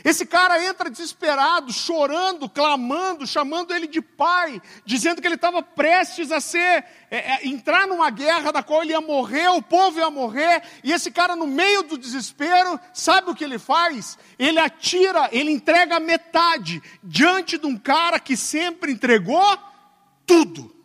[0.03, 6.31] Esse cara entra desesperado, chorando, clamando, chamando ele de pai, dizendo que ele estava prestes
[6.31, 10.09] a ser, é, é, entrar numa guerra da qual ele ia morrer, o povo ia
[10.09, 14.17] morrer, e esse cara, no meio do desespero, sabe o que ele faz?
[14.37, 19.57] Ele atira, ele entrega metade diante de um cara que sempre entregou
[20.25, 20.75] tudo.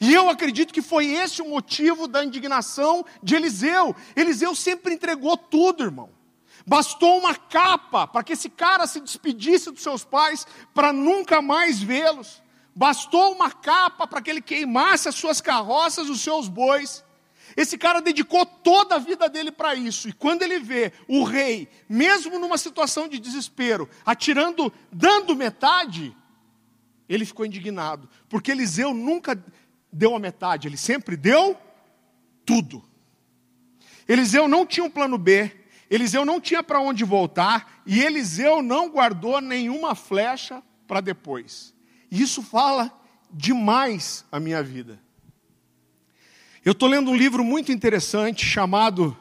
[0.00, 3.94] E eu acredito que foi esse o motivo da indignação de Eliseu.
[4.14, 6.13] Eliseu sempre entregou tudo, irmão.
[6.66, 11.80] Bastou uma capa para que esse cara se despedisse dos seus pais para nunca mais
[11.80, 12.42] vê-los.
[12.74, 17.04] Bastou uma capa para que ele queimasse as suas carroças, os seus bois.
[17.56, 20.08] Esse cara dedicou toda a vida dele para isso.
[20.08, 26.16] E quando ele vê o rei, mesmo numa situação de desespero, atirando, dando metade,
[27.08, 29.42] ele ficou indignado, porque Eliseu nunca
[29.92, 31.56] deu a metade, ele sempre deu
[32.44, 32.82] tudo.
[34.08, 38.88] Eliseu não tinha um plano B, Eliseu não tinha para onde voltar, e Eliseu não
[38.90, 41.74] guardou nenhuma flecha para depois.
[42.10, 42.92] E isso fala
[43.30, 45.00] demais a minha vida.
[46.64, 49.16] Eu estou lendo um livro muito interessante chamado.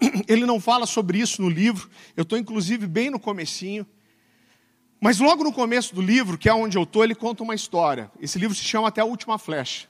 [0.28, 3.86] Ele não fala sobre isso no livro, eu estou inclusive bem no comecinho.
[5.00, 8.10] Mas logo no começo do livro, que é onde eu estou, ele conta uma história.
[8.18, 9.88] Esse livro se chama Até a Última Flecha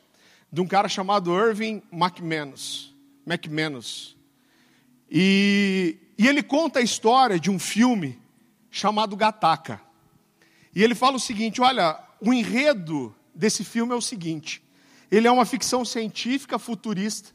[0.53, 2.95] de um cara chamado Irving McManus.
[3.27, 4.16] McManus.
[5.11, 8.21] E, e ele conta a história de um filme
[8.71, 9.81] chamado Gataca.
[10.75, 14.63] E ele fala o seguinte: olha, o enredo desse filme é o seguinte:
[15.11, 17.35] ele é uma ficção científica futurista.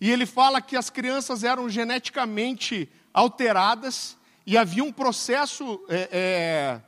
[0.00, 6.80] E ele fala que as crianças eram geneticamente alteradas e havia um processo é, é,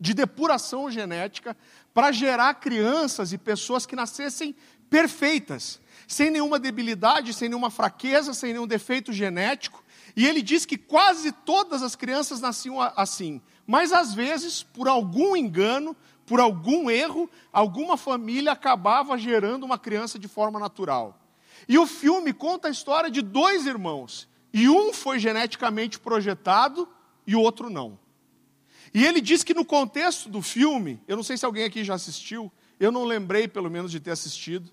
[0.00, 1.56] de depuração genética
[1.92, 4.54] para gerar crianças e pessoas que nascessem
[4.88, 9.84] perfeitas, sem nenhuma debilidade, sem nenhuma fraqueza, sem nenhum defeito genético.
[10.16, 15.36] E ele diz que quase todas as crianças nasciam assim, mas às vezes, por algum
[15.36, 15.94] engano,
[16.26, 21.20] por algum erro, alguma família acabava gerando uma criança de forma natural.
[21.68, 26.88] E o filme conta a história de dois irmãos, e um foi geneticamente projetado
[27.26, 27.98] e o outro não.
[28.94, 31.94] E ele diz que no contexto do filme, eu não sei se alguém aqui já
[31.94, 34.70] assistiu, eu não lembrei pelo menos de ter assistido.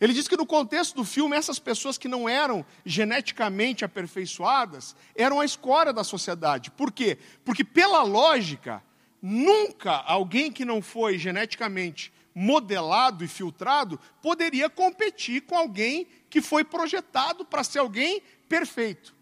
[0.00, 5.40] Ele diz que no contexto do filme, essas pessoas que não eram geneticamente aperfeiçoadas eram
[5.40, 6.70] a escória da sociedade.
[6.70, 7.18] Por quê?
[7.44, 8.82] Porque, pela lógica,
[9.22, 16.64] nunca alguém que não foi geneticamente modelado e filtrado poderia competir com alguém que foi
[16.64, 19.14] projetado para ser alguém perfeito.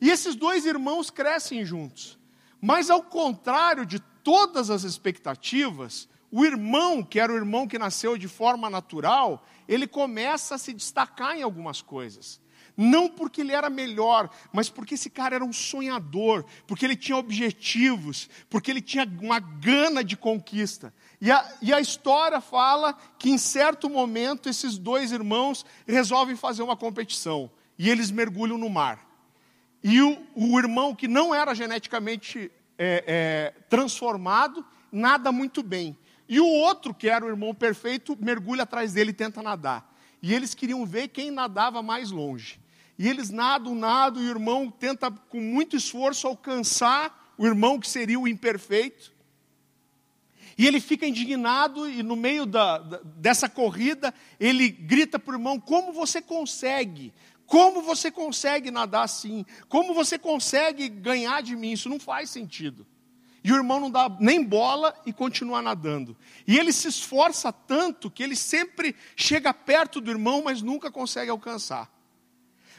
[0.00, 2.18] E esses dois irmãos crescem juntos.
[2.60, 8.16] Mas ao contrário de todas as expectativas, o irmão, que era o irmão que nasceu
[8.16, 12.40] de forma natural, ele começa a se destacar em algumas coisas.
[12.76, 17.18] Não porque ele era melhor, mas porque esse cara era um sonhador, porque ele tinha
[17.18, 20.92] objetivos, porque ele tinha uma gana de conquista.
[21.20, 26.62] E a, e a história fala que em certo momento esses dois irmãos resolvem fazer
[26.62, 27.50] uma competição.
[27.78, 29.06] E eles mergulham no mar.
[29.84, 35.96] E o, o irmão que não era geneticamente é, é, transformado, nada muito bem.
[36.32, 39.94] E o outro, que era o irmão perfeito, mergulha atrás dele e tenta nadar.
[40.22, 42.58] E eles queriam ver quem nadava mais longe.
[42.98, 47.86] E eles nadam, nadam, e o irmão tenta com muito esforço alcançar o irmão que
[47.86, 49.12] seria o imperfeito.
[50.56, 55.36] E ele fica indignado e no meio da, da, dessa corrida, ele grita para o
[55.36, 57.12] irmão: Como você consegue?
[57.44, 59.44] Como você consegue nadar assim?
[59.68, 61.72] Como você consegue ganhar de mim?
[61.72, 62.86] Isso não faz sentido.
[63.44, 66.16] E o irmão não dá nem bola e continua nadando.
[66.46, 71.30] E ele se esforça tanto que ele sempre chega perto do irmão, mas nunca consegue
[71.30, 71.90] alcançar.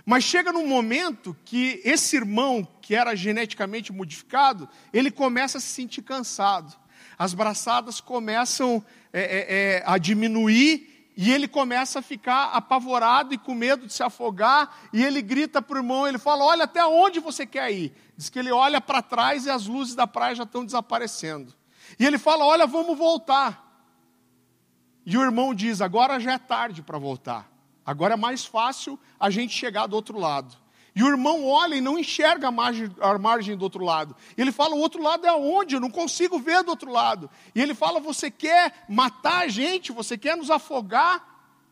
[0.06, 5.68] Mas chega num momento que esse irmão, que era geneticamente modificado, ele começa a se
[5.68, 6.74] sentir cansado.
[7.18, 13.38] As braçadas começam é, é, é, a diminuir e ele começa a ficar apavorado e
[13.38, 14.76] com medo de se afogar.
[14.92, 17.94] E ele grita para o irmão: ele fala, Olha, até onde você quer ir?
[18.18, 21.54] Diz que ele olha para trás e as luzes da praia já estão desaparecendo.
[22.00, 23.64] E ele fala: Olha, vamos voltar.
[25.06, 27.52] E o irmão diz: Agora já é tarde para voltar.
[27.86, 30.63] Agora é mais fácil a gente chegar do outro lado.
[30.96, 34.16] E o irmão olha e não enxerga a margem, a margem do outro lado.
[34.38, 35.76] Ele fala: o outro lado é aonde?
[35.76, 37.30] Eu não consigo ver do outro lado.
[37.56, 39.92] E ele fala: você quer matar a gente?
[39.92, 41.32] Você quer nos afogar?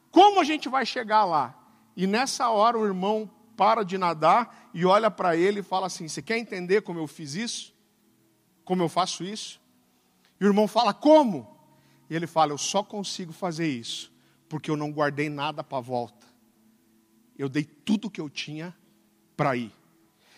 [0.09, 1.55] Como a gente vai chegar lá?
[1.95, 6.07] E nessa hora o irmão para de nadar e olha para ele e fala assim:
[6.07, 7.73] Você quer entender como eu fiz isso?
[8.65, 9.61] Como eu faço isso?
[10.39, 11.47] E o irmão fala: Como?
[12.09, 14.11] E ele fala: Eu só consigo fazer isso
[14.51, 16.27] porque eu não guardei nada para a volta.
[17.37, 18.75] Eu dei tudo que eu tinha
[19.41, 19.73] para ir.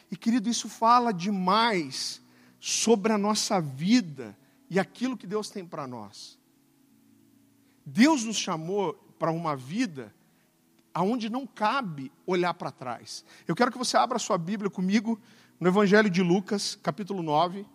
[0.10, 2.22] E querido, isso fala demais
[2.58, 4.34] sobre a nossa vida
[4.70, 6.40] e aquilo que Deus tem para nós.
[7.86, 10.16] Deus nos chamou para uma vida
[10.94, 13.26] aonde não cabe olhar para trás.
[13.46, 15.20] Eu quero que você abra sua Bíblia comigo
[15.60, 17.66] no Evangelho de Lucas, capítulo 9.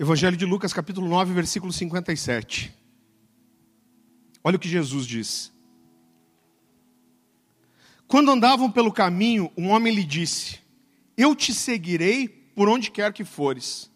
[0.00, 2.74] Evangelho de Lucas, capítulo 9, versículo 57.
[4.42, 5.52] Olha o que Jesus diz.
[8.08, 10.58] Quando andavam pelo caminho, um homem lhe disse:
[11.18, 13.90] Eu te seguirei por onde quer que fores.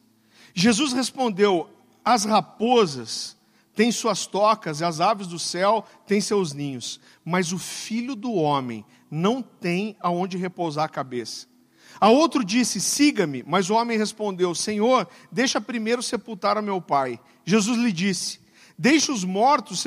[0.52, 1.70] Jesus respondeu:
[2.04, 3.34] As raposas
[3.74, 8.34] têm suas tocas e as aves do céu têm seus ninhos, mas o filho do
[8.34, 11.53] homem não tem aonde repousar a cabeça.
[12.00, 13.42] A outro disse: Siga-me.
[13.46, 17.18] Mas o homem respondeu: Senhor, deixa primeiro sepultar a meu pai.
[17.44, 18.40] Jesus lhe disse:
[18.76, 19.84] Deixe os mortos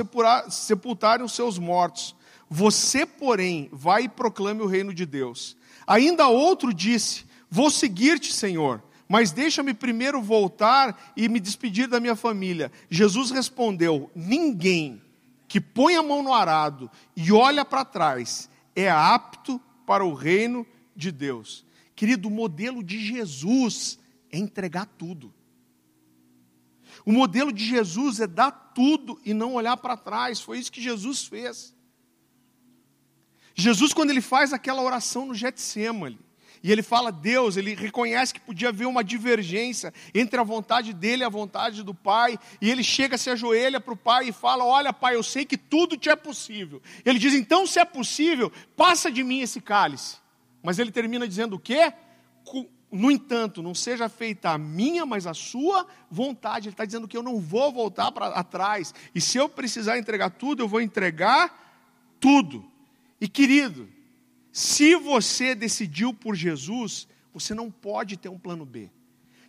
[0.49, 2.15] sepultarem os seus mortos.
[2.49, 5.57] Você, porém, vai e proclame o reino de Deus.
[5.85, 12.15] Ainda outro disse: Vou seguir-te, Senhor, mas deixa-me primeiro voltar e me despedir da minha
[12.15, 12.71] família.
[12.89, 15.01] Jesus respondeu: Ninguém
[15.47, 20.65] que põe a mão no arado e olha para trás é apto para o reino
[20.95, 21.65] de Deus.
[21.97, 23.97] Querido, o modelo de Jesus
[24.31, 25.33] é entregar tudo.
[27.03, 30.39] O modelo de Jesus é dar tudo e não olhar para trás.
[30.39, 31.73] Foi isso que Jesus fez.
[33.55, 36.19] Jesus, quando ele faz aquela oração no Getsemane,
[36.61, 41.23] e ele fala Deus, ele reconhece que podia haver uma divergência entre a vontade dele
[41.23, 44.63] e a vontade do Pai, e ele chega, se ajoelha para o Pai e fala:
[44.63, 46.79] Olha, Pai, eu sei que tudo te é possível.
[47.03, 50.26] Ele diz: Então, se é possível, passa de mim esse cálice.
[50.67, 51.93] Mas ele termina dizendo o quê?
[52.91, 56.67] No entanto, não seja feita a minha, mas a sua vontade.
[56.67, 58.93] Ele está dizendo que eu não vou voltar para atrás.
[59.15, 62.69] E se eu precisar entregar tudo, eu vou entregar tudo.
[63.21, 63.87] E querido,
[64.51, 68.91] se você decidiu por Jesus, você não pode ter um plano B.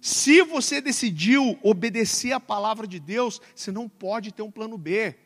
[0.00, 5.16] Se você decidiu obedecer a palavra de Deus, você não pode ter um plano B.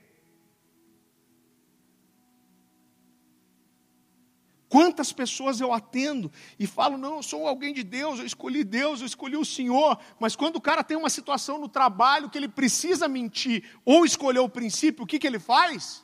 [4.73, 9.01] Quantas pessoas eu atendo e falo, não, eu sou alguém de Deus, eu escolhi Deus,
[9.01, 12.49] eu escolhi o Senhor, mas quando o cara tem uma situação no trabalho que ele
[12.49, 16.03] precisa mentir ou escolher o princípio, o que, que ele faz?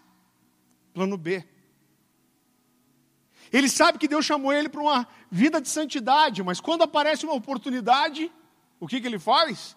[0.93, 1.43] Plano B.
[3.51, 7.33] Ele sabe que Deus chamou ele para uma vida de santidade, mas quando aparece uma
[7.33, 8.31] oportunidade,
[8.79, 9.75] o que, que ele faz?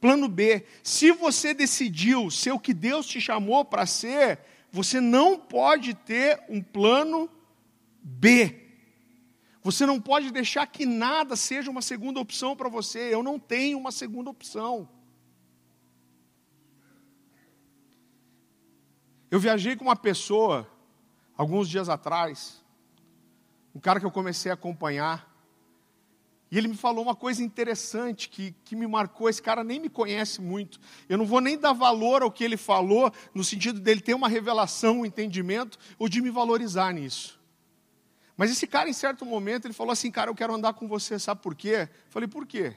[0.00, 0.66] Plano B.
[0.82, 4.40] Se você decidiu ser o que Deus te chamou para ser,
[4.72, 7.43] você não pode ter um plano B.
[9.62, 13.14] Você não pode deixar que nada seja uma segunda opção para você.
[13.14, 14.86] Eu não tenho uma segunda opção.
[19.30, 20.70] Eu viajei com uma pessoa,
[21.36, 22.62] alguns dias atrás,
[23.74, 25.34] um cara que eu comecei a acompanhar,
[26.50, 29.28] e ele me falou uma coisa interessante que, que me marcou.
[29.28, 30.78] Esse cara nem me conhece muito.
[31.08, 34.28] Eu não vou nem dar valor ao que ele falou, no sentido dele ter uma
[34.28, 37.42] revelação, um entendimento, ou de me valorizar nisso.
[38.36, 41.18] Mas esse cara, em certo momento, ele falou assim: Cara, eu quero andar com você,
[41.18, 41.88] sabe por quê?
[42.08, 42.76] Falei: Por quê?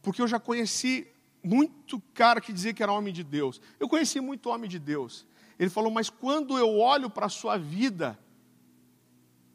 [0.00, 1.06] Porque eu já conheci
[1.42, 3.60] muito cara que dizia que era homem de Deus.
[3.78, 5.26] Eu conheci muito homem de Deus.
[5.58, 8.18] Ele falou: Mas quando eu olho para a sua vida,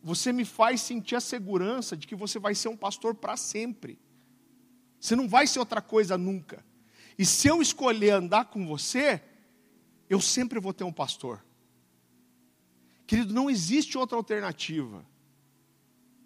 [0.02, 4.00] você me faz sentir a segurança de que você vai ser um pastor para sempre.
[5.00, 6.66] Você não vai ser outra coisa nunca.
[7.18, 9.22] E se eu escolher andar com você,
[10.10, 11.44] eu sempre vou ter um pastor.
[13.06, 15.06] Querido, não existe outra alternativa.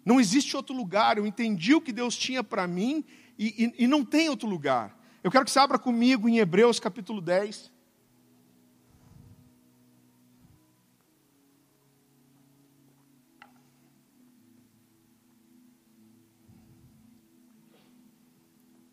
[0.04, 1.18] Não existe outro lugar.
[1.18, 3.04] Eu entendi o que Deus tinha para mim
[3.38, 4.98] e, e, e, não tem outro lugar.
[5.22, 7.70] Eu quero que você abra comigo em Hebreus capítulo 10.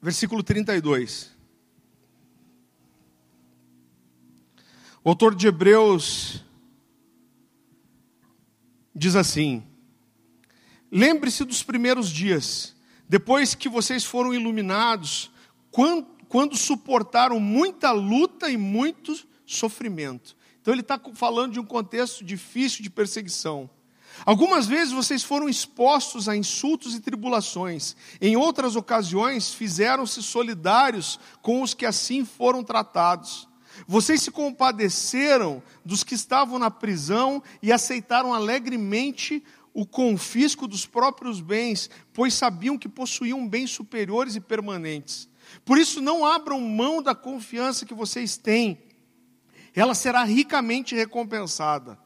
[0.01, 1.37] Versículo 32.
[5.03, 6.43] O autor de Hebreus
[8.95, 9.68] diz assim:
[10.91, 12.75] Lembre-se dos primeiros dias,
[13.07, 15.31] depois que vocês foram iluminados,
[15.71, 19.15] quando, quando suportaram muita luta e muito
[19.45, 20.35] sofrimento.
[20.61, 23.69] Então, ele está falando de um contexto difícil de perseguição.
[24.25, 31.61] Algumas vezes vocês foram expostos a insultos e tribulações, em outras ocasiões fizeram-se solidários com
[31.61, 33.47] os que assim foram tratados.
[33.87, 41.41] Vocês se compadeceram dos que estavam na prisão e aceitaram alegremente o confisco dos próprios
[41.41, 45.29] bens, pois sabiam que possuíam bens superiores e permanentes.
[45.65, 48.79] Por isso, não abram mão da confiança que vocês têm,
[49.75, 51.97] ela será ricamente recompensada.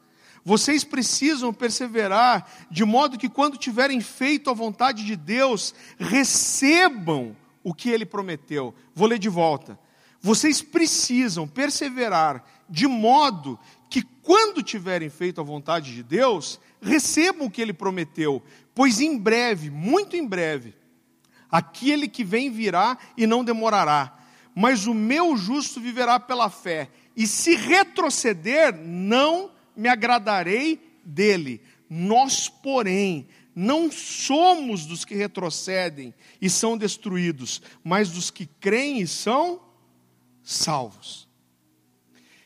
[0.44, 7.72] Vocês precisam perseverar, de modo que, quando tiverem feito a vontade de Deus, recebam o
[7.72, 8.74] que Ele prometeu.
[8.94, 9.78] Vou ler de volta.
[10.20, 13.58] Vocês precisam perseverar de modo
[13.88, 18.42] que, quando tiverem feito a vontade de Deus, recebam o que ele prometeu,
[18.74, 20.74] pois em breve, muito em breve,
[21.50, 24.18] aquele que vem virá e não demorará.
[24.54, 31.60] Mas o meu justo viverá pela fé, e se retroceder, não me agradarei dele.
[31.88, 39.06] Nós, porém, não somos dos que retrocedem e são destruídos, mas dos que creem e
[39.06, 39.60] são
[40.42, 41.28] salvos.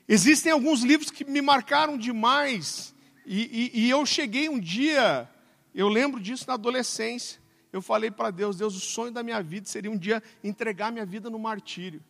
[0.06, 2.94] Existem alguns livros que me marcaram demais,
[3.28, 5.28] e, e, e eu cheguei um dia,
[5.74, 7.38] eu lembro disso na adolescência.
[7.70, 11.04] Eu falei para Deus: Deus, o sonho da minha vida seria um dia entregar minha
[11.04, 12.02] vida no martírio.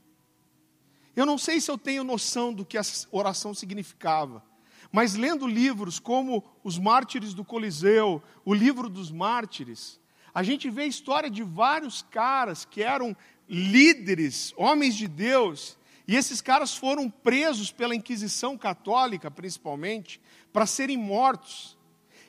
[1.17, 4.45] Eu não sei se eu tenho noção do que a oração significava,
[4.93, 9.99] mas lendo livros como Os Mártires do Coliseu, o livro dos Mártires,
[10.33, 13.17] a gente vê a história de vários caras que eram
[13.49, 20.21] líderes, homens de Deus, e esses caras foram presos pela Inquisição Católica, principalmente,
[20.59, 21.79] para serem mortos.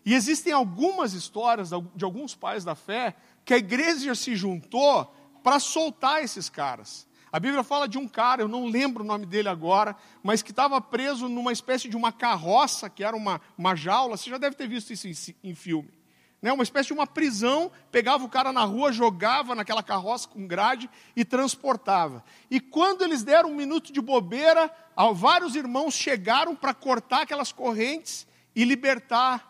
[0.05, 5.11] E existem algumas histórias de alguns pais da fé que a igreja se juntou
[5.43, 7.07] para soltar esses caras.
[7.31, 10.51] A Bíblia fala de um cara, eu não lembro o nome dele agora, mas que
[10.51, 14.15] estava preso numa espécie de uma carroça, que era uma, uma jaula.
[14.15, 15.98] Você já deve ter visto isso em, em filme
[16.41, 20.47] né, uma espécie de uma prisão, pegava o cara na rua, jogava naquela carroça com
[20.47, 22.23] grade e transportava.
[22.49, 24.71] E quando eles deram um minuto de bobeira,
[25.13, 28.25] vários irmãos chegaram para cortar aquelas correntes
[28.55, 29.49] e libertar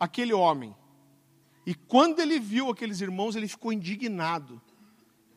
[0.00, 0.74] aquele homem.
[1.66, 4.60] E quando ele viu aqueles irmãos, ele ficou indignado.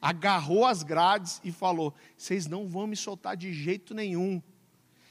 [0.01, 4.41] Agarrou as grades e falou: Vocês não vão me soltar de jeito nenhum.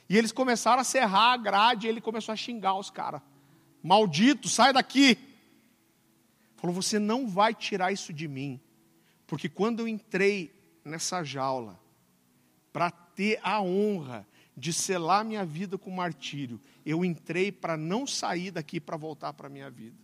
[0.09, 3.22] E eles começaram a serrar a grade e ele começou a xingar os caras.
[3.82, 5.18] Maldito, sai daqui.
[6.57, 8.61] Falou: Você não vai tirar isso de mim,
[9.27, 11.81] porque quando eu entrei nessa jaula,
[12.73, 14.27] para ter a honra
[14.57, 19.47] de selar minha vida com martírio, eu entrei para não sair daqui para voltar para
[19.47, 19.97] a minha vida.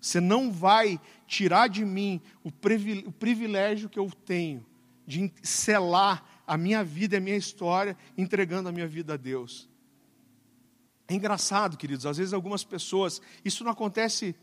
[0.00, 4.64] Você não vai tirar de mim o privilégio que eu tenho
[5.06, 9.68] de selar a minha vida e a minha história, entregando a minha vida a Deus.
[11.08, 14.34] É engraçado, queridos, às vezes algumas pessoas, isso não acontece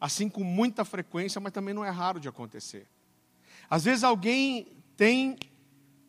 [0.00, 2.86] assim com muita frequência, mas também não é raro de acontecer.
[3.68, 5.38] Às vezes alguém tem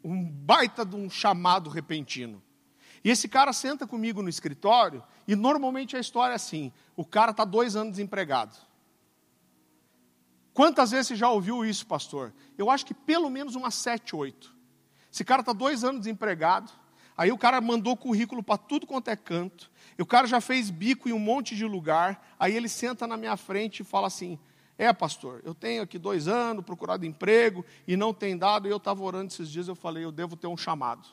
[0.04, 2.42] um baita de um chamado repentino.
[3.04, 7.32] E esse cara senta comigo no escritório, e normalmente a história é assim: o cara
[7.32, 8.56] está dois anos desempregado.
[10.54, 12.34] Quantas vezes você já ouviu isso, pastor?
[12.58, 14.56] Eu acho que pelo menos umas sete, oito.
[15.14, 16.72] Esse cara está dois anos desempregado,
[17.18, 20.70] aí o cara mandou currículo para tudo quanto é canto, e o cara já fez
[20.70, 24.38] bico em um monte de lugar, aí ele senta na minha frente e fala assim:
[24.78, 28.78] É, pastor, eu tenho aqui dois anos procurado emprego e não tem dado, e eu
[28.78, 31.08] estava orando esses dias, eu falei: Eu devo ter um chamado.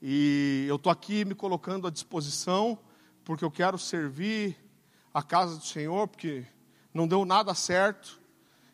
[0.00, 2.78] E eu estou aqui me colocando à disposição,
[3.24, 4.56] porque eu quero servir
[5.12, 6.44] a casa do Senhor, porque
[6.92, 8.20] não deu nada certo,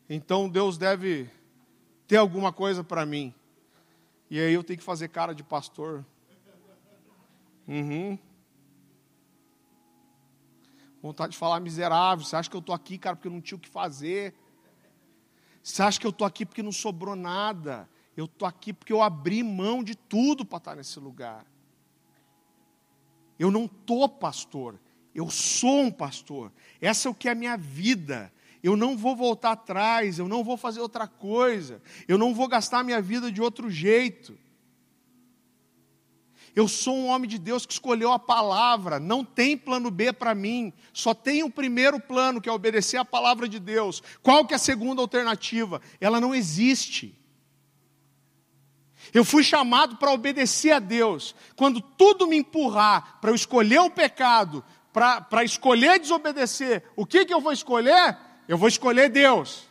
[0.08, 1.28] então Deus deve
[2.06, 3.34] ter alguma coisa para mim.
[4.30, 6.04] E aí eu tenho que fazer cara de pastor
[7.68, 8.18] Uhum.
[11.02, 12.24] Vontade de falar miserável.
[12.24, 14.34] Você acha que eu estou aqui, cara, porque eu não tinha o que fazer?
[15.62, 17.88] Você acha que eu estou aqui porque não sobrou nada?
[18.16, 21.44] Eu estou aqui porque eu abri mão de tudo para estar nesse lugar.
[23.38, 24.80] Eu não estou pastor,
[25.14, 26.50] eu sou um pastor.
[26.80, 28.32] Essa é o que é a minha vida.
[28.62, 32.82] Eu não vou voltar atrás, eu não vou fazer outra coisa, eu não vou gastar
[32.82, 34.36] minha vida de outro jeito.
[36.54, 40.34] Eu sou um homem de Deus que escolheu a palavra, não tem plano B para
[40.34, 44.02] mim, só tem o primeiro plano, que é obedecer a palavra de Deus.
[44.22, 45.80] Qual que é a segunda alternativa?
[46.00, 47.16] Ela não existe.
[49.14, 51.34] Eu fui chamado para obedecer a Deus.
[51.54, 57.32] Quando tudo me empurrar para eu escolher o pecado, para escolher desobedecer, o que, que
[57.32, 58.18] eu vou escolher?
[58.48, 59.68] Eu vou escolher Deus.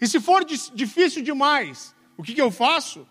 [0.00, 3.06] E se for difícil demais, o que, que eu faço?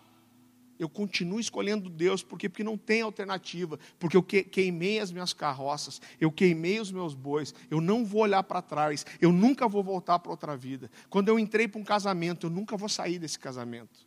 [0.76, 2.48] Eu continuo escolhendo Deus, por quê?
[2.48, 7.54] Porque não tem alternativa, porque eu queimei as minhas carroças, eu queimei os meus bois,
[7.70, 10.90] eu não vou olhar para trás, eu nunca vou voltar para outra vida.
[11.08, 14.04] Quando eu entrei para um casamento, eu nunca vou sair desse casamento.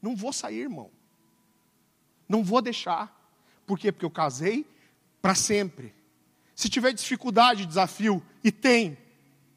[0.00, 0.90] Não vou sair, irmão.
[2.26, 3.14] Não vou deixar.
[3.66, 3.92] Por quê?
[3.92, 4.66] Porque eu casei
[5.20, 5.94] para sempre.
[6.54, 8.96] Se tiver dificuldade, desafio, e tem,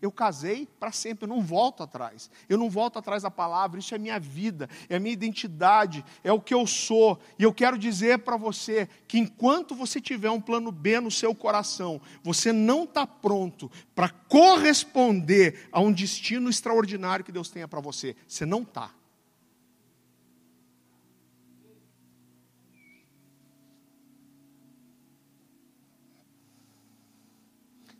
[0.01, 2.31] eu casei para sempre, eu não volto atrás.
[2.47, 6.39] Eu não volto atrás da palavra, isso é minha vida, é minha identidade, é o
[6.39, 7.19] que eu sou.
[7.37, 11.35] E eu quero dizer para você que enquanto você tiver um plano B no seu
[11.35, 17.81] coração, você não está pronto para corresponder a um destino extraordinário que Deus tenha para
[17.81, 18.15] você.
[18.25, 18.91] Você não está.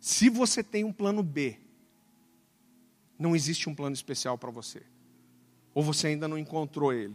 [0.00, 1.58] Se você tem um plano B,
[3.20, 4.82] não existe um plano especial para você.
[5.74, 7.14] Ou você ainda não encontrou ele.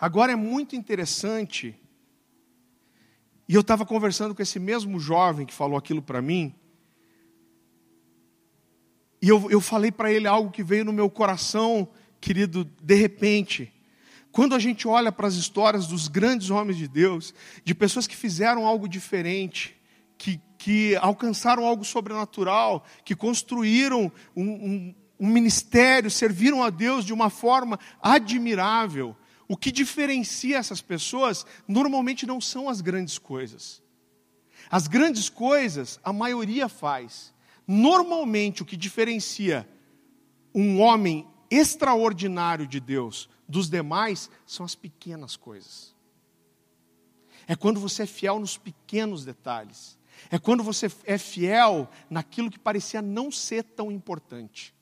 [0.00, 1.78] Agora é muito interessante,
[3.46, 6.54] e eu estava conversando com esse mesmo jovem que falou aquilo para mim,
[9.20, 11.88] e eu, eu falei para ele algo que veio no meu coração,
[12.20, 13.72] querido, de repente.
[14.32, 17.32] Quando a gente olha para as histórias dos grandes homens de Deus,
[17.62, 19.76] de pessoas que fizeram algo diferente,
[20.18, 27.12] que, que alcançaram algo sobrenatural, que construíram um, um, um ministério, serviram a Deus de
[27.12, 29.16] uma forma admirável.
[29.46, 33.80] O que diferencia essas pessoas normalmente não são as grandes coisas.
[34.68, 37.32] As grandes coisas a maioria faz.
[37.68, 39.68] Normalmente o que diferencia
[40.52, 45.94] um homem extraordinário de Deus dos demais são as pequenas coisas.
[47.46, 49.96] É quando você é fiel nos pequenos detalhes.
[50.32, 54.74] É quando você é fiel naquilo que parecia não ser tão importante.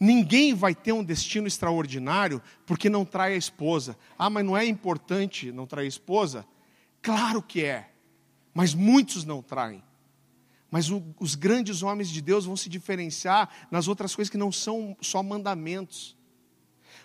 [0.00, 3.98] Ninguém vai ter um destino extraordinário porque não trai a esposa.
[4.18, 6.46] Ah, mas não é importante não trair a esposa?
[7.02, 7.90] Claro que é,
[8.54, 9.84] mas muitos não traem.
[10.70, 14.50] Mas o, os grandes homens de Deus vão se diferenciar nas outras coisas que não
[14.50, 16.16] são só mandamentos.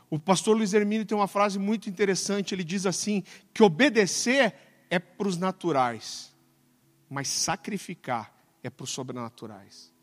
[0.09, 3.23] O pastor Luiz Hermínio tem uma frase muito interessante, ele diz assim:
[3.53, 4.55] que obedecer
[4.89, 6.33] é para os naturais,
[7.09, 8.33] mas sacrificar
[8.63, 9.94] é para os sobrenaturais.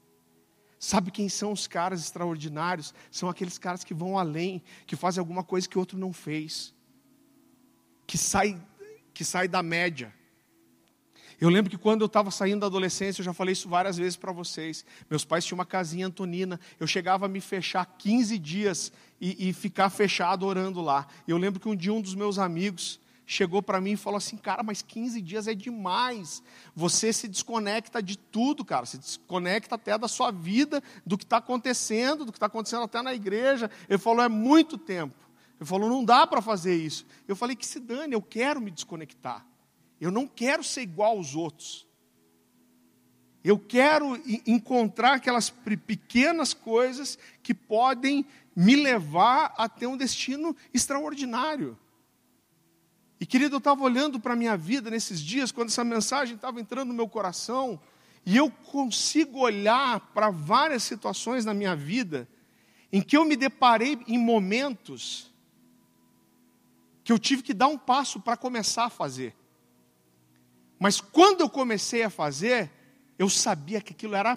[0.85, 2.93] Sabe quem são os caras extraordinários?
[3.09, 6.75] São aqueles caras que vão além, que fazem alguma coisa que outro não fez,
[8.05, 8.61] que sai,
[9.15, 10.13] que sai da média.
[11.41, 14.17] Eu lembro que quando eu estava saindo da adolescência, eu já falei isso várias vezes
[14.17, 14.85] para vocês.
[15.09, 16.59] Meus pais tinham uma casinha antonina.
[16.81, 21.07] Eu chegava a me fechar 15 dias e, e ficar fechado orando lá.
[21.29, 24.37] Eu lembro que um dia um dos meus amigos, chegou para mim e falou assim:
[24.37, 26.43] Cara, mas 15 dias é demais.
[26.75, 28.87] Você se desconecta de tudo, cara.
[28.87, 33.01] Se desconecta até da sua vida, do que está acontecendo, do que está acontecendo até
[33.03, 33.71] na igreja.
[33.89, 35.17] Ele falou: É muito tempo.
[35.61, 37.07] Ele falou: Não dá para fazer isso.
[37.27, 39.47] Eu falei: Que se dane, eu quero me desconectar.
[40.01, 41.87] Eu não quero ser igual aos outros.
[43.45, 51.77] Eu quero encontrar aquelas pequenas coisas que podem me levar a ter um destino extraordinário.
[53.23, 56.61] E querido, eu estava olhando para a minha vida nesses dias, quando essa mensagem estava
[56.61, 57.81] entrando no meu coração,
[58.27, 62.29] e eu consigo olhar para várias situações na minha vida,
[62.91, 65.33] em que eu me deparei em momentos
[67.05, 69.37] que eu tive que dar um passo para começar a fazer.
[70.77, 72.73] Mas quando eu comecei a fazer,
[73.17, 74.37] eu sabia que aquilo era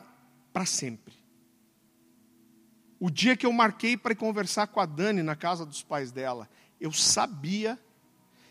[0.54, 1.16] para sempre.
[3.00, 6.48] O dia que eu marquei para conversar com a Dani na casa dos pais dela,
[6.80, 7.80] eu sabia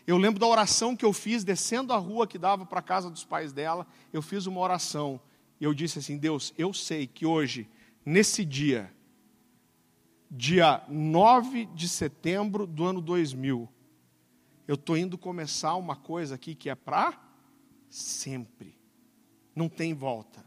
[0.07, 3.09] eu lembro da oração que eu fiz descendo a rua que dava para a casa
[3.09, 3.87] dos pais dela.
[4.13, 5.19] Eu fiz uma oração
[5.59, 7.67] e eu disse assim: Deus, eu sei que hoje,
[8.05, 8.93] nesse dia,
[10.29, 13.67] dia 9 de setembro do ano 2000,
[14.67, 17.19] eu estou indo começar uma coisa aqui que é para
[17.89, 18.77] sempre.
[19.55, 20.45] Não tem volta.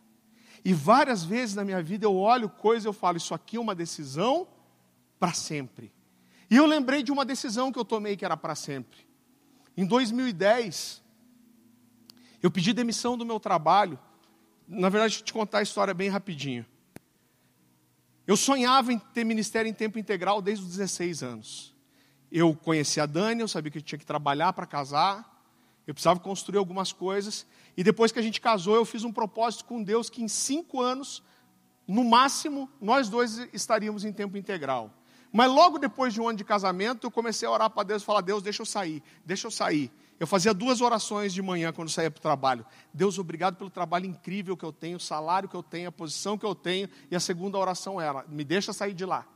[0.64, 3.60] E várias vezes na minha vida eu olho coisa e eu falo, isso aqui é
[3.60, 4.46] uma decisão
[5.18, 5.92] para sempre.
[6.50, 9.07] E eu lembrei de uma decisão que eu tomei que era para sempre.
[9.78, 11.00] Em 2010,
[12.42, 13.96] eu pedi demissão do meu trabalho.
[14.66, 16.66] Na verdade, deixa eu te contar a história bem rapidinho.
[18.26, 21.76] Eu sonhava em ter ministério em tempo integral desde os 16 anos.
[22.28, 25.46] Eu conhecia a Dani, eu sabia que eu tinha que trabalhar para casar,
[25.86, 27.46] eu precisava construir algumas coisas.
[27.76, 30.80] E depois que a gente casou, eu fiz um propósito com Deus que em cinco
[30.80, 31.22] anos,
[31.86, 34.92] no máximo, nós dois estaríamos em tempo integral.
[35.32, 38.04] Mas logo depois de um ano de casamento, eu comecei a orar para Deus e
[38.04, 39.90] falar: Deus, deixa eu sair, deixa eu sair.
[40.18, 42.66] Eu fazia duas orações de manhã quando saía para o trabalho.
[42.92, 46.36] Deus, obrigado pelo trabalho incrível que eu tenho, o salário que eu tenho, a posição
[46.36, 46.88] que eu tenho.
[47.10, 49.26] E a segunda oração era: me deixa sair de lá.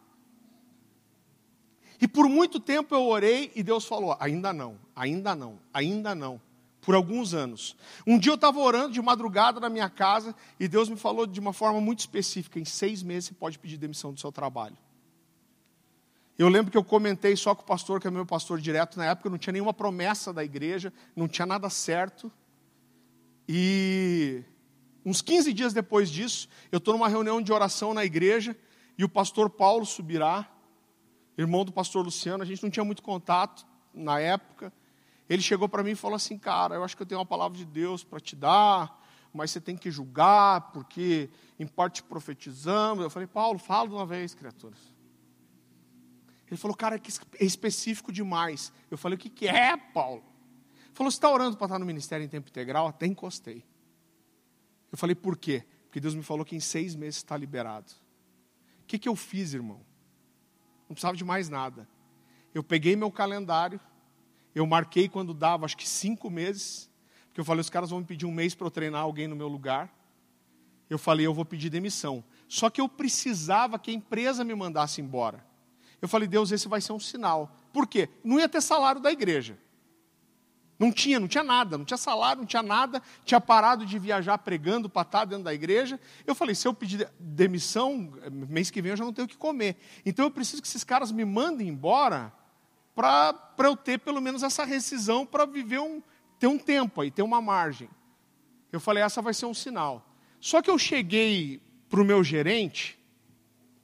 [2.01, 6.41] E por muito tempo eu orei e Deus falou: ainda não, ainda não, ainda não.
[6.81, 7.77] Por alguns anos.
[8.05, 11.39] Um dia eu estava orando de madrugada na minha casa e Deus me falou de
[11.39, 14.77] uma forma muito específica: em seis meses você pode pedir demissão do seu trabalho.
[16.43, 19.05] Eu lembro que eu comentei só com o pastor, que é meu pastor direto na
[19.05, 22.33] época, não tinha nenhuma promessa da igreja, não tinha nada certo.
[23.49, 24.43] E
[25.07, 28.57] uns 15 dias depois disso, eu estou numa reunião de oração na igreja
[28.99, 30.51] e o pastor Paulo subirá
[31.39, 33.65] irmão do pastor Luciano, a gente não tinha muito contato
[33.95, 34.73] na época.
[35.29, 37.57] Ele chegou para mim e falou assim: Cara, eu acho que eu tenho uma palavra
[37.57, 39.01] de Deus para te dar,
[39.33, 43.05] mas você tem que julgar, porque em parte profetizamos.
[43.05, 44.92] Eu falei: Paulo, fala de uma vez, criaturas.
[46.53, 48.71] Ele falou: Cara, é específico demais.
[48.91, 50.23] Eu falei: O que, que é, Paulo?
[50.85, 52.87] Ele falou: Você está orando para estar no ministério em tempo integral?
[52.87, 53.65] Até encostei.
[54.91, 55.65] Eu falei: Por quê?
[55.85, 57.91] Porque Deus me falou que em seis meses está liberado.
[58.83, 59.81] O que, que eu fiz, irmão?
[60.87, 61.89] não precisava de mais nada.
[62.53, 63.81] Eu peguei meu calendário,
[64.55, 66.91] eu marquei quando dava, acho que cinco meses,
[67.29, 69.35] porque eu falei, os caras vão me pedir um mês para eu treinar alguém no
[69.35, 69.91] meu lugar.
[70.91, 72.23] Eu falei, eu vou pedir demissão.
[72.47, 75.43] Só que eu precisava que a empresa me mandasse embora.
[76.03, 77.55] Eu falei, Deus, esse vai ser um sinal.
[77.73, 78.09] Por quê?
[78.25, 79.57] Não ia ter salário da igreja.
[80.77, 84.37] Não tinha, não tinha nada, não tinha salário, não tinha nada, tinha parado de viajar
[84.39, 86.01] pregando para estar dentro da igreja.
[86.27, 88.13] Eu falei, se eu pedir demissão,
[88.49, 89.77] mês que vem eu já não tenho o que comer.
[90.05, 92.33] Então eu preciso que esses caras me mandem embora
[92.97, 96.03] para eu ter pelo menos essa rescisão para viver um,
[96.37, 97.89] ter um tempo aí, ter uma margem.
[98.73, 100.05] Eu falei, essa vai ser um sinal.
[100.41, 102.99] Só que eu cheguei para o meu gerente,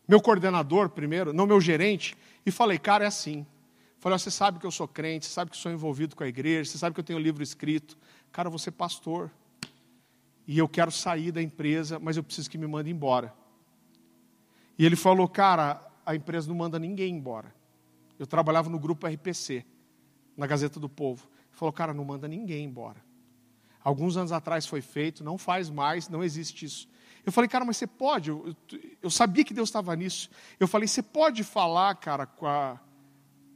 [0.08, 3.46] meu coordenador primeiro, não meu gerente, e falei, cara, é assim.
[3.98, 6.70] Falei, você sabe que eu sou crente, você sabe que sou envolvido com a igreja,
[6.70, 7.98] você sabe que eu tenho livro escrito.
[8.32, 9.30] Cara, você pastor.
[10.46, 13.34] E eu quero sair da empresa, mas eu preciso que me mande embora.
[14.78, 17.52] E ele falou, cara, a empresa não manda ninguém embora.
[18.18, 19.64] Eu trabalhava no grupo RPC,
[20.36, 21.28] na Gazeta do Povo.
[21.48, 23.04] Ele falou, cara, não manda ninguém embora.
[23.82, 26.88] Alguns anos atrás foi feito, não faz mais, não existe isso.
[27.24, 28.30] Eu falei, cara, mas você pode?
[28.30, 30.30] Eu, eu, eu sabia que Deus estava nisso.
[30.58, 32.80] Eu falei, você pode falar, cara, com a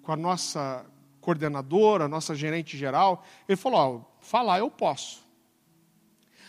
[0.02, 0.84] com a nossa
[1.20, 3.24] coordenadora, a nossa gerente geral.
[3.48, 5.22] Ele falou: Ó, falar eu posso.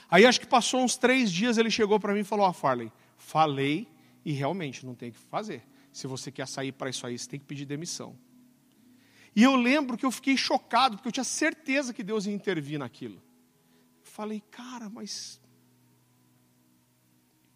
[0.09, 2.91] Aí acho que passou uns três dias, ele chegou para mim e falou: Ó, Farley,
[3.15, 3.87] falei
[4.25, 5.63] e realmente não tem o que fazer.
[5.91, 8.17] Se você quer sair para isso aí, você tem que pedir demissão.
[9.35, 12.79] E eu lembro que eu fiquei chocado, porque eu tinha certeza que Deus ia intervir
[12.79, 13.21] naquilo.
[14.01, 15.39] Falei, cara, mas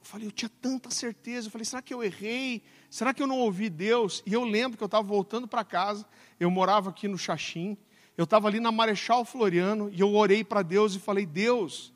[0.08, 1.48] falei, eu tinha tanta certeza.
[1.48, 2.64] Eu falei, será que eu errei?
[2.90, 4.24] Será que eu não ouvi Deus?
[4.26, 6.06] E eu lembro que eu estava voltando para casa,
[6.40, 7.78] eu morava aqui no Xaxim,
[8.18, 11.94] eu estava ali na Marechal Floriano, e eu orei para Deus e falei, Deus,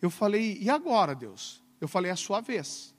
[0.00, 1.62] eu falei, e agora, Deus?
[1.80, 2.94] Eu falei, é a sua vez.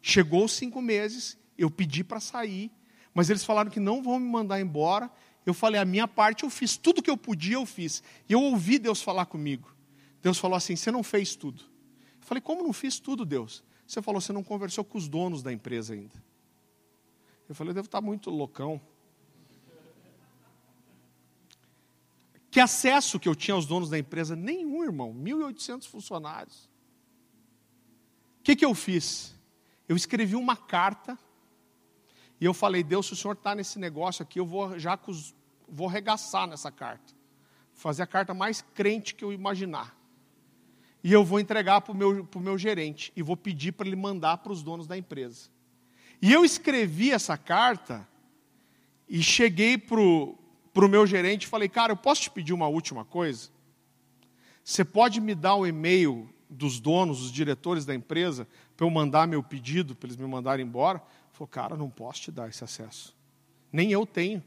[0.00, 2.70] Chegou os cinco meses, eu pedi para sair,
[3.12, 5.10] mas eles falaram que não vão me mandar embora.
[5.44, 8.02] Eu falei, a minha parte eu fiz, tudo que eu podia eu fiz.
[8.28, 9.74] E eu ouvi Deus falar comigo.
[10.22, 11.69] Deus falou assim: você não fez tudo.
[12.30, 13.64] Falei, como não fiz tudo, Deus?
[13.84, 16.14] Você falou, você não conversou com os donos da empresa ainda.
[17.48, 18.80] Eu falei, eu devo estar muito loucão.
[22.52, 24.36] Que acesso que eu tinha aos donos da empresa?
[24.36, 25.12] Nenhum, irmão.
[25.12, 26.70] 1.800 funcionários.
[28.38, 29.34] O que, que eu fiz?
[29.88, 31.18] Eu escrevi uma carta
[32.40, 34.96] e eu falei, Deus, se o senhor está nesse negócio aqui, eu vou já
[35.68, 37.12] vou regaçar nessa carta.
[37.74, 39.99] Fazer a carta mais crente que eu imaginar
[41.02, 44.38] e eu vou entregar para o meu, meu gerente e vou pedir para ele mandar
[44.38, 45.48] para os donos da empresa.
[46.20, 48.06] E eu escrevi essa carta
[49.08, 53.04] e cheguei para o meu gerente e falei, cara, eu posso te pedir uma última
[53.04, 53.48] coisa?
[54.62, 58.46] Você pode me dar o e-mail dos donos, dos diretores da empresa,
[58.76, 60.98] para eu mandar meu pedido, para eles me mandarem embora?
[60.98, 63.16] Ele falou, cara, não posso te dar esse acesso.
[63.72, 64.42] Nem eu tenho.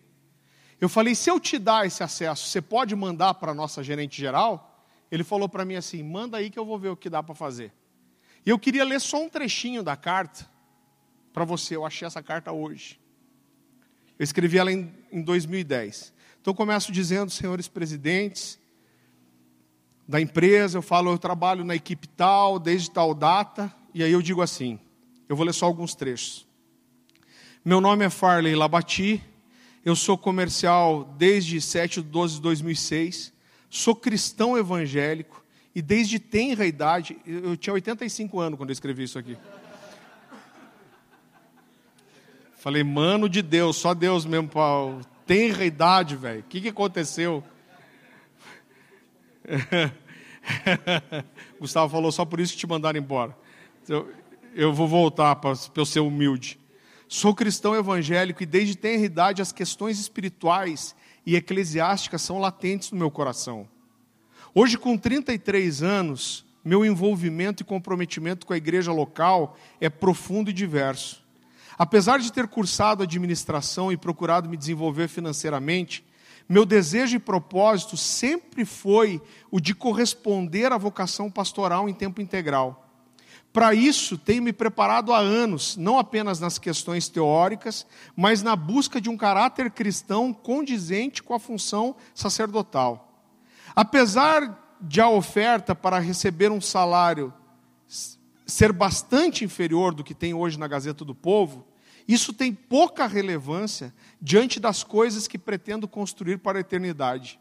[0.79, 4.19] Eu falei: se eu te dar esse acesso, você pode mandar para a nossa gerente
[4.19, 4.72] geral?
[5.13, 7.35] Ele falou para mim assim: manda aí que eu vou ver o que dá para
[7.35, 7.71] fazer.
[8.43, 10.49] E eu queria ler só um trechinho da carta
[11.31, 11.75] para você.
[11.75, 12.99] Eu achei essa carta hoje.
[14.17, 16.11] Eu escrevi ela em, em 2010.
[16.41, 18.59] Então começo dizendo, senhores presidentes
[20.07, 24.21] da empresa, eu falo, eu trabalho na equipe tal, desde tal data, e aí eu
[24.21, 24.79] digo assim,
[25.29, 26.47] eu vou ler só alguns trechos.
[27.63, 29.23] Meu nome é Farley Labati,
[29.85, 33.32] eu sou comercial desde 7 de 12 de 2006,
[33.73, 35.43] sou cristão evangélico,
[35.73, 39.35] e desde tenra idade, eu tinha 85 anos quando eu escrevi isso aqui.
[42.55, 45.01] Falei, mano de Deus, só Deus mesmo, Paulo.
[45.25, 46.41] Tenra idade, velho.
[46.41, 47.43] O que, que aconteceu?
[51.59, 53.35] Gustavo falou, só por isso que te mandaram embora.
[53.89, 54.13] Eu,
[54.53, 56.59] eu vou voltar para eu ser humilde.
[57.07, 60.95] Sou cristão evangélico e desde tenra idade as questões espirituais
[61.25, 63.67] e eclesiásticas são latentes no meu coração.
[64.53, 70.53] Hoje, com 33 anos, meu envolvimento e comprometimento com a igreja local é profundo e
[70.53, 71.23] diverso.
[71.77, 76.05] Apesar de ter cursado administração e procurado me desenvolver financeiramente,
[76.47, 82.82] meu desejo e propósito sempre foi o de corresponder à vocação pastoral em tempo integral.
[83.53, 87.85] Para isso, tenho me preparado há anos, não apenas nas questões teóricas,
[88.15, 93.13] mas na busca de um caráter cristão condizente com a função sacerdotal.
[93.75, 97.31] Apesar de a oferta para receber um salário
[98.45, 101.65] ser bastante inferior do que tem hoje na Gazeta do Povo,
[102.07, 107.39] isso tem pouca relevância diante das coisas que pretendo construir para a eternidade.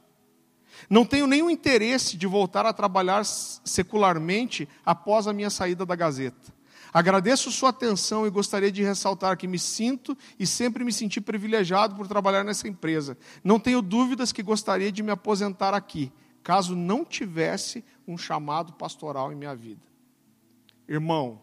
[0.89, 6.53] Não tenho nenhum interesse de voltar a trabalhar secularmente após a minha saída da Gazeta.
[6.93, 11.97] Agradeço sua atenção e gostaria de ressaltar que me sinto e sempre me senti privilegiado
[11.97, 13.17] por trabalhar nessa empresa.
[13.43, 16.13] Não tenho dúvidas que gostaria de me aposentar aqui,
[16.43, 19.87] caso não tivesse um chamado pastoral em minha vida.
[20.87, 21.41] Irmão,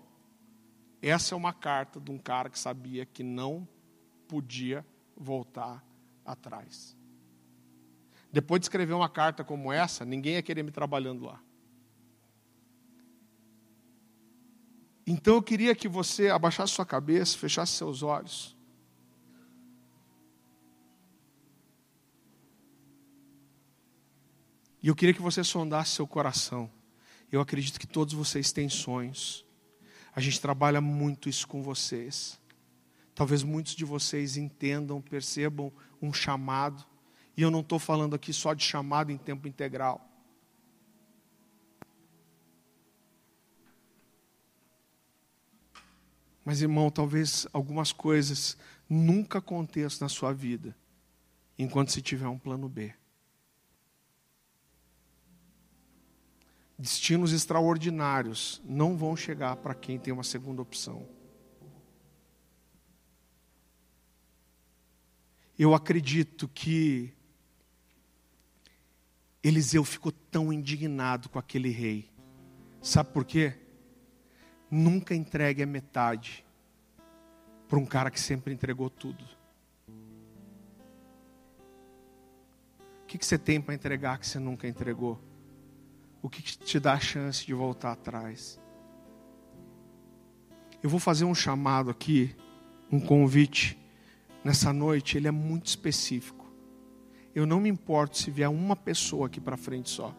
[1.02, 3.68] essa é uma carta de um cara que sabia que não
[4.28, 4.86] podia
[5.18, 5.84] voltar
[6.24, 6.96] atrás.
[8.32, 11.42] Depois de escrever uma carta como essa, ninguém ia querer me trabalhando lá.
[15.06, 18.56] Então eu queria que você abaixasse sua cabeça, fechasse seus olhos.
[24.82, 26.72] E eu queria que você sondasse seu coração.
[27.32, 29.46] Eu acredito que todos vocês têm sonhos.
[30.16, 32.40] A gente trabalha muito isso com vocês.
[33.14, 35.72] Talvez muitos de vocês entendam, percebam
[36.02, 36.86] um chamado.
[37.40, 40.06] E eu não estou falando aqui só de chamado em tempo integral.
[46.44, 48.58] Mas, irmão, talvez algumas coisas
[48.90, 50.76] nunca aconteçam na sua vida
[51.58, 52.94] enquanto se tiver um plano B.
[56.78, 61.08] destinos extraordinários não vão chegar para quem tem uma segunda opção.
[65.58, 67.18] Eu acredito que
[69.44, 72.10] Eliseu ficou tão indignado com aquele rei.
[72.82, 73.54] Sabe por quê?
[74.70, 76.46] Nunca entregue a metade
[77.68, 79.24] para um cara que sempre entregou tudo.
[83.02, 85.20] O que, que você tem para entregar que você nunca entregou?
[86.22, 88.60] o que te dá a chance de voltar atrás.
[90.82, 92.36] Eu vou fazer um chamado aqui,
[92.92, 93.78] um convite
[94.44, 96.39] nessa noite, ele é muito específico.
[97.34, 100.16] Eu não me importo se vier uma pessoa aqui para frente só,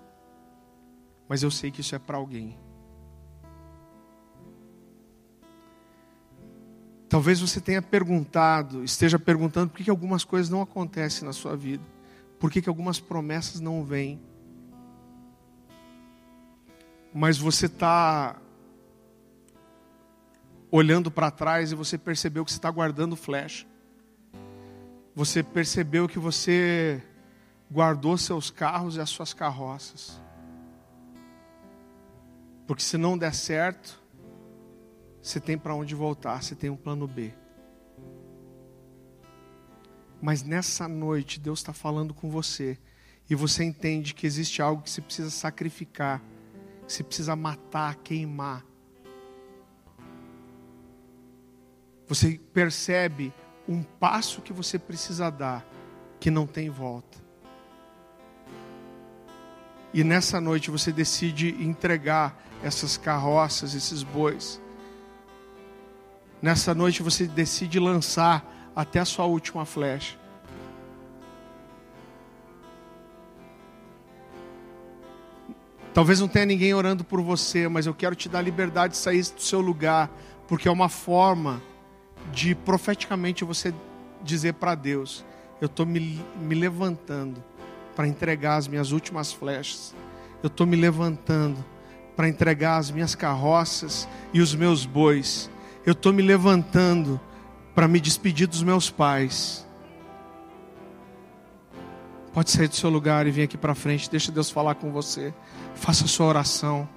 [1.29, 2.59] mas eu sei que isso é para alguém.
[7.09, 11.57] Talvez você tenha perguntado, esteja perguntando por que, que algumas coisas não acontecem na sua
[11.57, 11.85] vida,
[12.39, 14.21] por que, que algumas promessas não vêm
[17.13, 18.37] mas você está
[20.71, 23.67] olhando para trás e você percebeu que você está guardando flecha.
[25.15, 27.03] Você percebeu que você
[27.71, 30.21] guardou seus carros e as suas carroças.
[32.67, 34.01] Porque se não der certo,
[35.21, 37.33] você tem para onde voltar, você tem um plano B.
[40.23, 42.79] Mas nessa noite, Deus está falando com você,
[43.29, 46.23] e você entende que existe algo que você precisa sacrificar
[46.91, 48.67] que você precisa matar, queimar.
[52.09, 53.33] Você percebe
[53.71, 55.65] um passo que você precisa dar
[56.19, 57.19] que não tem volta.
[59.95, 64.61] E nessa noite você decide entregar essas carroças, esses bois.
[66.43, 68.45] Nessa noite você decide lançar
[68.75, 70.19] até a sua última flecha.
[75.95, 79.23] Talvez não tenha ninguém orando por você, mas eu quero te dar liberdade de sair
[79.23, 80.11] do seu lugar,
[80.49, 81.63] porque é uma forma
[82.33, 83.75] de profeticamente você
[84.23, 85.25] dizer para Deus:
[85.61, 87.43] Eu estou me, me levantando
[87.95, 89.95] para entregar as minhas últimas flechas,
[90.43, 91.65] eu estou me levantando
[92.17, 95.51] para entregar as minhas carroças e os meus bois,
[95.85, 97.21] eu estou me levantando
[97.75, 99.67] para me despedir dos meus pais.
[102.33, 105.35] Pode sair do seu lugar e vir aqui para frente, deixa Deus falar com você.
[105.75, 106.89] Faça a sua oração.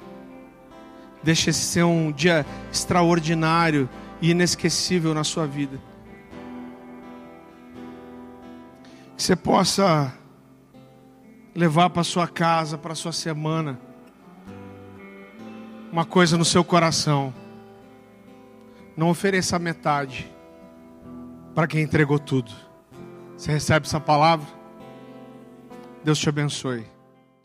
[1.24, 3.90] Deixa esse ser um dia extraordinário
[4.24, 5.78] e inesquecível na sua vida.
[9.18, 10.18] Que você possa
[11.54, 13.78] levar para sua casa, para sua semana,
[15.92, 17.34] uma coisa no seu coração.
[18.96, 20.34] Não ofereça metade
[21.54, 22.50] para quem entregou tudo.
[23.36, 24.48] Você recebe essa palavra?
[26.02, 26.93] Deus te abençoe.